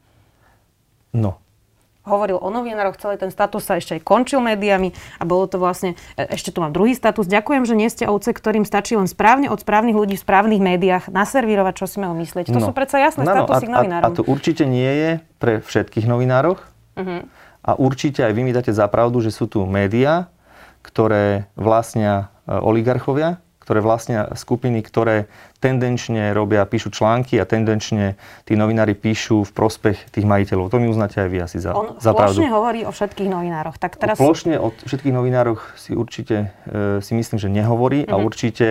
No, 1.14 1.40
hovoril 2.08 2.40
o 2.40 2.48
novinároch, 2.48 2.96
celý 2.96 3.20
ten 3.20 3.28
status 3.28 3.62
sa 3.68 3.76
ešte 3.76 4.00
aj 4.00 4.02
končil 4.02 4.40
médiami 4.40 4.96
a 5.20 5.28
bolo 5.28 5.44
to 5.44 5.60
vlastne, 5.60 5.94
e, 6.16 6.24
ešte 6.32 6.50
tu 6.50 6.64
mám 6.64 6.72
druhý 6.72 6.96
status. 6.96 7.28
Ďakujem, 7.28 7.68
že 7.68 7.74
nie 7.76 7.88
ste 7.92 8.08
ovce, 8.08 8.32
ktorým 8.32 8.64
stačí 8.64 8.96
len 8.96 9.04
správne 9.04 9.52
od 9.52 9.60
správnych 9.60 9.94
ľudí 9.94 10.16
v 10.16 10.24
správnych 10.24 10.62
médiách 10.64 11.12
naservírovať, 11.12 11.74
čo 11.78 11.86
si 11.86 11.96
majú 12.00 12.16
myslieť. 12.16 12.48
To 12.50 12.60
no. 12.64 12.66
sú 12.66 12.72
predsa 12.72 12.98
jasné 12.98 13.28
no, 13.28 13.32
statusy 13.36 13.68
no, 13.68 13.72
a, 13.72 13.74
novinárov. 13.78 14.04
A, 14.04 14.10
a 14.10 14.16
to 14.16 14.24
určite 14.24 14.64
nie 14.64 14.88
je 14.88 15.10
pre 15.36 15.60
všetkých 15.60 16.08
novinároch. 16.08 16.64
Uh-huh. 16.98 17.28
A 17.62 17.70
určite 17.76 18.24
aj 18.24 18.32
vy 18.32 18.42
mi 18.48 18.56
dáte 18.56 18.72
za 18.72 18.88
pravdu, 18.88 19.20
že 19.20 19.28
sú 19.28 19.44
tu 19.44 19.60
médiá, 19.68 20.32
ktoré 20.80 21.52
vlastnia 21.52 22.32
e, 22.48 22.56
oligarchovia, 22.56 23.44
ktoré 23.68 23.84
vlastnia 23.84 24.32
skupiny, 24.32 24.80
ktoré 24.80 25.28
tendenčne 25.60 26.32
robia, 26.32 26.64
píšu 26.64 26.88
články 26.88 27.36
a 27.36 27.44
tendenčne 27.44 28.16
tí 28.48 28.56
novinári 28.56 28.96
píšu 28.96 29.44
v 29.44 29.52
prospech 29.52 30.08
tých 30.08 30.24
majiteľov. 30.24 30.72
To 30.72 30.80
mi 30.80 30.88
uznáte 30.88 31.20
aj 31.20 31.28
vy 31.28 31.38
asi 31.44 31.60
za, 31.60 31.76
On 31.76 32.00
za 32.00 32.16
pravdu. 32.16 32.40
On 32.40 32.48
hovorí 32.48 32.88
o 32.88 32.92
všetkých 32.96 33.28
novinároch. 33.28 33.76
Tak 33.76 34.00
teraz... 34.00 34.16
Plošne 34.16 34.56
o 34.56 34.72
všetkých 34.72 35.12
novinároch 35.12 35.76
si 35.76 35.92
určite 35.92 36.56
e, 36.64 37.04
si 37.04 37.12
myslím, 37.12 37.36
že 37.36 37.52
nehovorí 37.52 38.08
mm-hmm. 38.08 38.16
a 38.16 38.16
mhm. 38.16 38.24
určite 38.24 38.66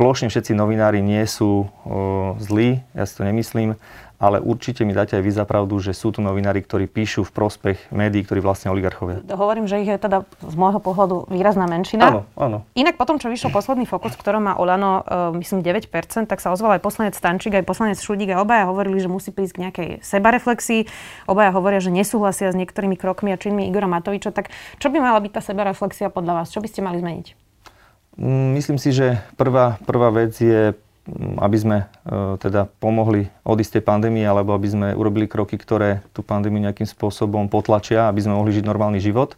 plošne 0.00 0.32
všetci 0.32 0.56
novinári 0.56 1.04
nie 1.04 1.20
sú 1.28 1.68
e, 1.84 1.92
zlí, 2.40 2.80
ja 2.96 3.04
si 3.04 3.12
to 3.20 3.28
nemyslím 3.28 3.76
ale 4.18 4.42
určite 4.42 4.82
mi 4.82 4.90
dáte 4.90 5.14
aj 5.14 5.22
vy 5.22 5.30
za 5.30 5.46
pravdu, 5.46 5.78
že 5.78 5.94
sú 5.94 6.10
tu 6.10 6.18
novinári, 6.18 6.58
ktorí 6.58 6.90
píšu 6.90 7.22
v 7.22 7.30
prospech 7.30 7.78
médií, 7.94 8.26
ktorí 8.26 8.42
vlastne 8.42 8.74
oligarchovia. 8.74 9.22
Hovorím, 9.30 9.70
že 9.70 9.78
ich 9.78 9.86
je 9.86 9.94
teda 9.94 10.26
z 10.42 10.54
môjho 10.58 10.82
pohľadu 10.82 11.30
výrazná 11.30 11.70
menšina. 11.70 12.10
Áno, 12.10 12.20
áno. 12.34 12.58
Inak 12.74 12.98
potom, 12.98 13.22
čo 13.22 13.30
vyšiel 13.30 13.54
posledný 13.54 13.86
fokus, 13.86 14.18
v 14.18 14.20
ktorom 14.26 14.50
má 14.50 14.58
Olano, 14.58 15.06
uh, 15.06 15.30
myslím, 15.38 15.62
9%, 15.62 15.86
tak 16.26 16.42
sa 16.42 16.50
ozval 16.50 16.76
aj 16.76 16.82
poslanec 16.82 17.14
Stančík, 17.14 17.54
aj 17.54 17.64
poslanec 17.64 18.02
Šudík 18.02 18.34
a 18.34 18.42
obaja 18.42 18.66
hovorili, 18.66 18.98
že 18.98 19.06
musí 19.06 19.30
prísť 19.30 19.54
k 19.54 19.62
nejakej 19.70 19.88
sebareflexii. 20.02 20.90
Obaja 21.30 21.54
hovoria, 21.54 21.78
že 21.78 21.94
nesúhlasia 21.94 22.50
s 22.50 22.58
niektorými 22.58 22.98
krokmi 22.98 23.30
a 23.30 23.38
činmi 23.38 23.70
Igora 23.70 23.86
Matoviča. 23.86 24.34
Tak 24.34 24.50
čo 24.82 24.90
by 24.90 24.98
mala 24.98 25.22
byť 25.22 25.30
tá 25.30 25.40
sebareflexia 25.40 26.10
podľa 26.10 26.42
vás? 26.42 26.50
Čo 26.50 26.58
by 26.58 26.66
ste 26.66 26.82
mali 26.82 26.98
zmeniť? 26.98 27.26
Mm, 28.18 28.58
myslím 28.58 28.82
si, 28.82 28.90
že 28.90 29.22
prvá, 29.38 29.78
prvá 29.86 30.10
vec 30.10 30.34
je 30.34 30.74
aby 31.40 31.56
sme 31.56 31.76
e, 31.82 31.86
teda 32.38 32.68
pomohli 32.78 33.32
odísť 33.42 33.80
tej 33.80 33.84
pandémie, 33.84 34.24
alebo 34.24 34.52
aby 34.52 34.68
sme 34.68 34.88
urobili 34.92 35.24
kroky, 35.24 35.56
ktoré 35.56 36.04
tú 36.12 36.20
pandémiu 36.20 36.60
nejakým 36.60 36.86
spôsobom 36.86 37.48
potlačia, 37.48 38.08
aby 38.08 38.20
sme 38.20 38.36
mohli 38.36 38.52
žiť 38.52 38.64
normálny 38.64 39.00
život. 39.00 39.34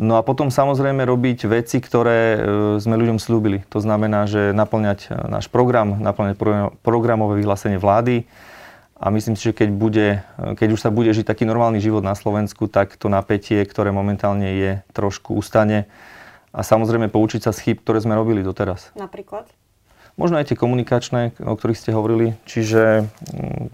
No 0.00 0.16
a 0.16 0.24
potom 0.24 0.48
samozrejme 0.48 1.04
robiť 1.04 1.44
veci, 1.44 1.76
ktoré 1.80 2.18
e, 2.20 2.38
sme 2.80 2.96
ľuďom 2.96 3.20
slúbili. 3.20 3.64
To 3.68 3.84
znamená, 3.84 4.24
že 4.24 4.56
naplňať 4.56 5.00
e, 5.08 5.28
náš 5.28 5.52
program, 5.52 6.00
naplňať 6.00 6.40
programové 6.80 7.40
vyhlásenie 7.40 7.76
vlády. 7.76 8.24
A 9.00 9.08
myslím 9.08 9.32
si, 9.32 9.48
že 9.48 9.56
keď, 9.56 9.68
bude, 9.72 10.06
keď 10.60 10.68
už 10.76 10.80
sa 10.84 10.92
bude 10.92 11.08
žiť 11.08 11.24
taký 11.24 11.48
normálny 11.48 11.80
život 11.80 12.04
na 12.04 12.12
Slovensku, 12.12 12.68
tak 12.68 13.00
to 13.00 13.08
napätie, 13.08 13.64
ktoré 13.64 13.88
momentálne 13.96 14.44
je, 14.44 14.84
trošku 14.92 15.32
ustane. 15.32 15.88
A 16.52 16.60
samozrejme 16.60 17.08
poučiť 17.08 17.48
sa 17.48 17.56
z 17.56 17.64
chyb, 17.64 17.80
ktoré 17.80 18.04
sme 18.04 18.12
robili 18.12 18.44
doteraz. 18.44 18.92
Napríklad? 18.92 19.48
Možno 20.20 20.36
aj 20.36 20.52
tie 20.52 20.60
komunikačné, 20.60 21.40
o 21.40 21.56
ktorých 21.56 21.80
ste 21.80 21.96
hovorili. 21.96 22.36
Čiže 22.44 23.08
mm, 23.08 23.66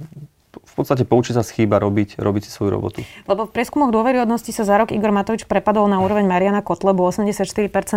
v 0.56 0.72
podstate 0.78 1.02
poučiť 1.02 1.34
sa 1.34 1.42
z 1.42 1.50
chýba 1.58 1.82
robiť, 1.82 2.22
robiť 2.22 2.42
si 2.46 2.50
svoju 2.54 2.70
robotu. 2.70 3.00
Lebo 3.26 3.48
v 3.48 3.50
prieskumoch 3.50 3.90
dôveryhodnosti 3.90 4.54
sa 4.54 4.62
za 4.62 4.78
rok 4.78 4.94
Igor 4.94 5.10
Matovič 5.10 5.48
prepadol 5.50 5.90
na 5.90 5.98
úroveň 5.98 6.28
Mariana 6.28 6.62
Kotlebu. 6.62 7.02
84% 7.02 7.50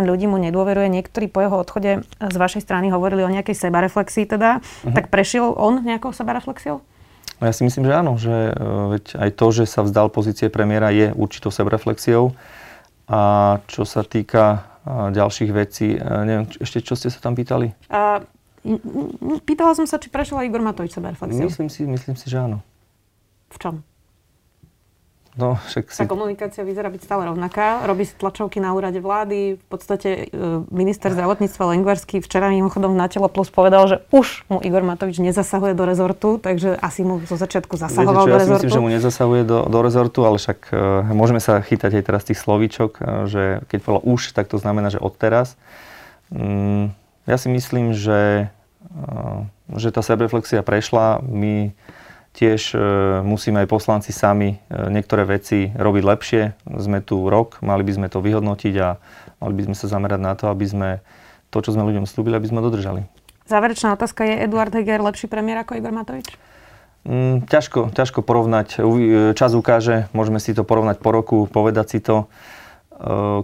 ľudí 0.08 0.26
mu 0.26 0.42
nedôveruje. 0.42 0.90
Niektorí 0.90 1.30
po 1.30 1.46
jeho 1.46 1.62
odchode 1.62 2.02
z 2.18 2.36
vašej 2.36 2.66
strany 2.66 2.90
hovorili 2.90 3.22
o 3.22 3.30
nejakej 3.30 3.54
sebareflexii 3.54 4.26
teda. 4.26 4.64
Uh-huh. 4.64 4.96
Tak 4.96 5.14
prešiel 5.14 5.54
on 5.54 5.86
nejakou 5.86 6.10
sebareflexiou? 6.16 6.82
No 7.40 7.44
ja 7.48 7.54
si 7.56 7.64
myslím, 7.64 7.88
že 7.88 7.94
áno, 7.96 8.20
že 8.20 8.52
e, 8.52 8.54
veď 9.00 9.06
aj 9.16 9.30
to, 9.40 9.48
že 9.56 9.64
sa 9.64 9.80
vzdal 9.84 10.12
pozície 10.12 10.52
premiéra 10.52 10.92
je 10.92 11.16
určitou 11.16 11.56
sebareflexiou. 11.56 12.36
A 13.10 13.22
čo 13.72 13.88
sa 13.88 14.06
týka 14.06 14.70
ďalších 14.88 15.52
vecí, 15.52 15.96
e, 15.96 16.00
neviem, 16.00 16.46
ešte 16.60 16.80
čo 16.82 16.96
ste 16.96 17.12
sa 17.12 17.20
tam 17.20 17.36
pýtali? 17.36 17.76
Uh, 17.92 18.24
Pýtala 19.48 19.72
som 19.74 19.88
sa, 19.88 19.98
či 19.98 20.12
prešiel 20.12 20.43
Igor 20.43 20.60
Matovič 20.60 20.91
sebereflexiu. 20.91 21.48
Myslím 21.48 21.69
si, 21.72 21.88
myslím 21.88 22.15
si, 22.19 22.26
že 22.28 22.38
áno. 22.39 22.60
V 23.50 23.58
čom? 23.58 23.76
No, 25.39 25.56
však 25.56 25.93
si... 25.93 26.04
Tá 26.04 26.10
komunikácia 26.10 26.67
vyzerá 26.67 26.91
byť 26.91 27.00
stále 27.00 27.24
rovnaká. 27.24 27.88
Robí 27.88 28.04
si 28.04 28.12
tlačovky 28.19 28.60
na 28.60 28.76
úrade 28.76 29.00
vlády. 29.00 29.56
V 29.56 29.65
podstate 29.72 30.28
e, 30.28 30.65
minister 30.67 31.15
zdravotníctva 31.15 31.63
Lengvarský 31.72 32.19
včera 32.19 32.52
mimochodom 32.52 32.91
na 32.91 33.08
telo 33.08 33.32
plus 33.32 33.48
povedal, 33.48 33.88
že 33.88 34.04
už 34.12 34.50
mu 34.52 34.60
Igor 34.60 34.84
Matovič 34.84 35.24
nezasahuje 35.24 35.80
do 35.80 35.88
rezortu, 35.88 36.41
takže 36.43 36.76
asi 36.76 37.08
mu 37.08 37.24
zo 37.24 37.39
začiatku 37.39 37.78
zasahoval 37.80 38.28
Viete, 38.28 38.28
čo, 38.28 38.34
do 38.36 38.39
rezortu. 38.41 38.52
Ja 38.52 38.60
si 38.60 38.67
myslím, 38.67 38.76
že 38.76 38.84
mu 38.84 38.91
nezasahuje 38.91 39.41
do, 39.48 39.58
do 39.69 39.80
rezortu, 39.80 40.19
ale 40.28 40.38
však 40.41 40.60
uh, 40.76 41.08
môžeme 41.15 41.39
sa 41.39 41.63
chytať 41.63 41.91
aj 42.02 42.04
teraz 42.04 42.22
tých 42.28 42.39
slovíčok, 42.41 42.91
uh, 43.00 43.30
že 43.30 43.63
keď 43.72 43.80
povedal 43.80 44.04
už, 44.12 44.36
tak 44.36 44.52
to 44.52 44.60
znamená, 44.60 44.91
že 44.91 45.00
odteraz. 45.00 45.56
Um, 46.34 46.91
ja 47.26 47.36
si 47.36 47.48
myslím, 47.52 47.92
že, 47.96 48.52
že 49.76 49.90
tá 49.92 50.02
sebereflexia 50.06 50.64
prešla. 50.64 51.20
My 51.26 51.76
tiež 52.34 52.74
e, 52.74 52.78
musíme 53.26 53.66
aj 53.66 53.68
poslanci 53.68 54.14
sami 54.14 54.56
e, 54.56 54.58
niektoré 54.90 55.26
veci 55.26 55.74
robiť 55.74 56.04
lepšie. 56.06 56.42
Sme 56.78 57.02
tu 57.02 57.28
rok, 57.28 57.60
mali 57.60 57.82
by 57.84 57.92
sme 58.00 58.08
to 58.08 58.22
vyhodnotiť 58.22 58.74
a 58.80 58.96
mali 59.42 59.54
by 59.60 59.62
sme 59.70 59.76
sa 59.76 59.86
zamerať 59.90 60.22
na 60.22 60.34
to, 60.38 60.48
aby 60.48 60.66
sme 60.66 60.90
to, 61.50 61.58
čo 61.60 61.74
sme 61.74 61.84
ľuďom 61.90 62.06
slúbili, 62.06 62.38
aby 62.38 62.48
sme 62.48 62.64
dodržali. 62.64 63.04
Záverečná 63.50 63.98
otázka 63.98 64.24
je 64.24 64.46
Eduard 64.46 64.70
Heger 64.70 65.02
lepší 65.02 65.26
premiér 65.26 65.66
ako 65.66 65.82
Igor 65.82 65.90
Matovič? 65.90 66.30
Mm, 67.10 67.50
ťažko, 67.50 67.90
ťažko 67.98 68.22
porovnať. 68.22 68.78
Čas 69.34 69.58
ukáže, 69.58 70.06
môžeme 70.14 70.38
si 70.38 70.54
to 70.54 70.62
porovnať 70.62 71.02
po 71.02 71.10
roku, 71.10 71.38
povedať 71.50 71.98
si 71.98 72.00
to. 72.04 72.30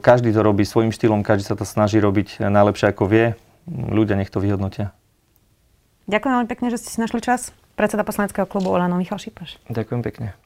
Každý 0.04 0.36
to 0.36 0.44
robí 0.44 0.68
svojím 0.68 0.92
štýlom, 0.92 1.24
každý 1.24 1.48
sa 1.48 1.56
to 1.56 1.64
snaží 1.64 1.98
robiť 1.98 2.44
najlepšie 2.44 2.92
ako 2.92 3.04
vie 3.08 3.26
ľudia 3.70 4.18
nech 4.18 4.30
to 4.32 4.42
vyhodnotia. 4.42 4.94
Ďakujem 6.06 6.34
veľmi 6.38 6.50
pekne, 6.50 6.68
že 6.70 6.78
ste 6.82 6.90
si 6.94 7.00
našli 7.02 7.22
čas. 7.22 7.50
Predseda 7.76 8.06
poslaneckého 8.08 8.48
klubu 8.48 8.72
Olano 8.72 8.96
Michal 8.96 9.20
Šipaš. 9.20 9.60
Ďakujem 9.68 10.02
pekne. 10.06 10.38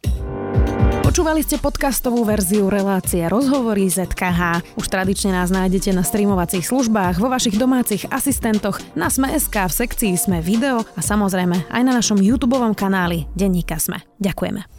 Počúvali 1.10 1.42
ste 1.42 1.58
podcastovú 1.58 2.22
verziu 2.22 2.70
relácie 2.70 3.26
Rozhovory 3.26 3.90
ZKH. 3.90 4.62
Už 4.78 4.86
tradične 4.88 5.34
nás 5.34 5.50
nájdete 5.50 5.90
na 5.90 6.06
streamovacích 6.06 6.62
službách, 6.62 7.18
vo 7.18 7.34
vašich 7.34 7.58
domácich 7.58 8.06
asistentoch, 8.14 8.78
na 8.94 9.10
Sme.sk, 9.10 9.52
v 9.52 9.74
sekcii 9.74 10.14
Sme 10.14 10.38
video 10.40 10.86
a 10.94 11.02
samozrejme 11.02 11.66
aj 11.74 11.82
na 11.82 11.98
našom 11.98 12.22
YouTube 12.22 12.62
kanáli 12.78 13.26
Denníka 13.34 13.82
Sme. 13.82 14.06
Ďakujeme. 14.22 14.79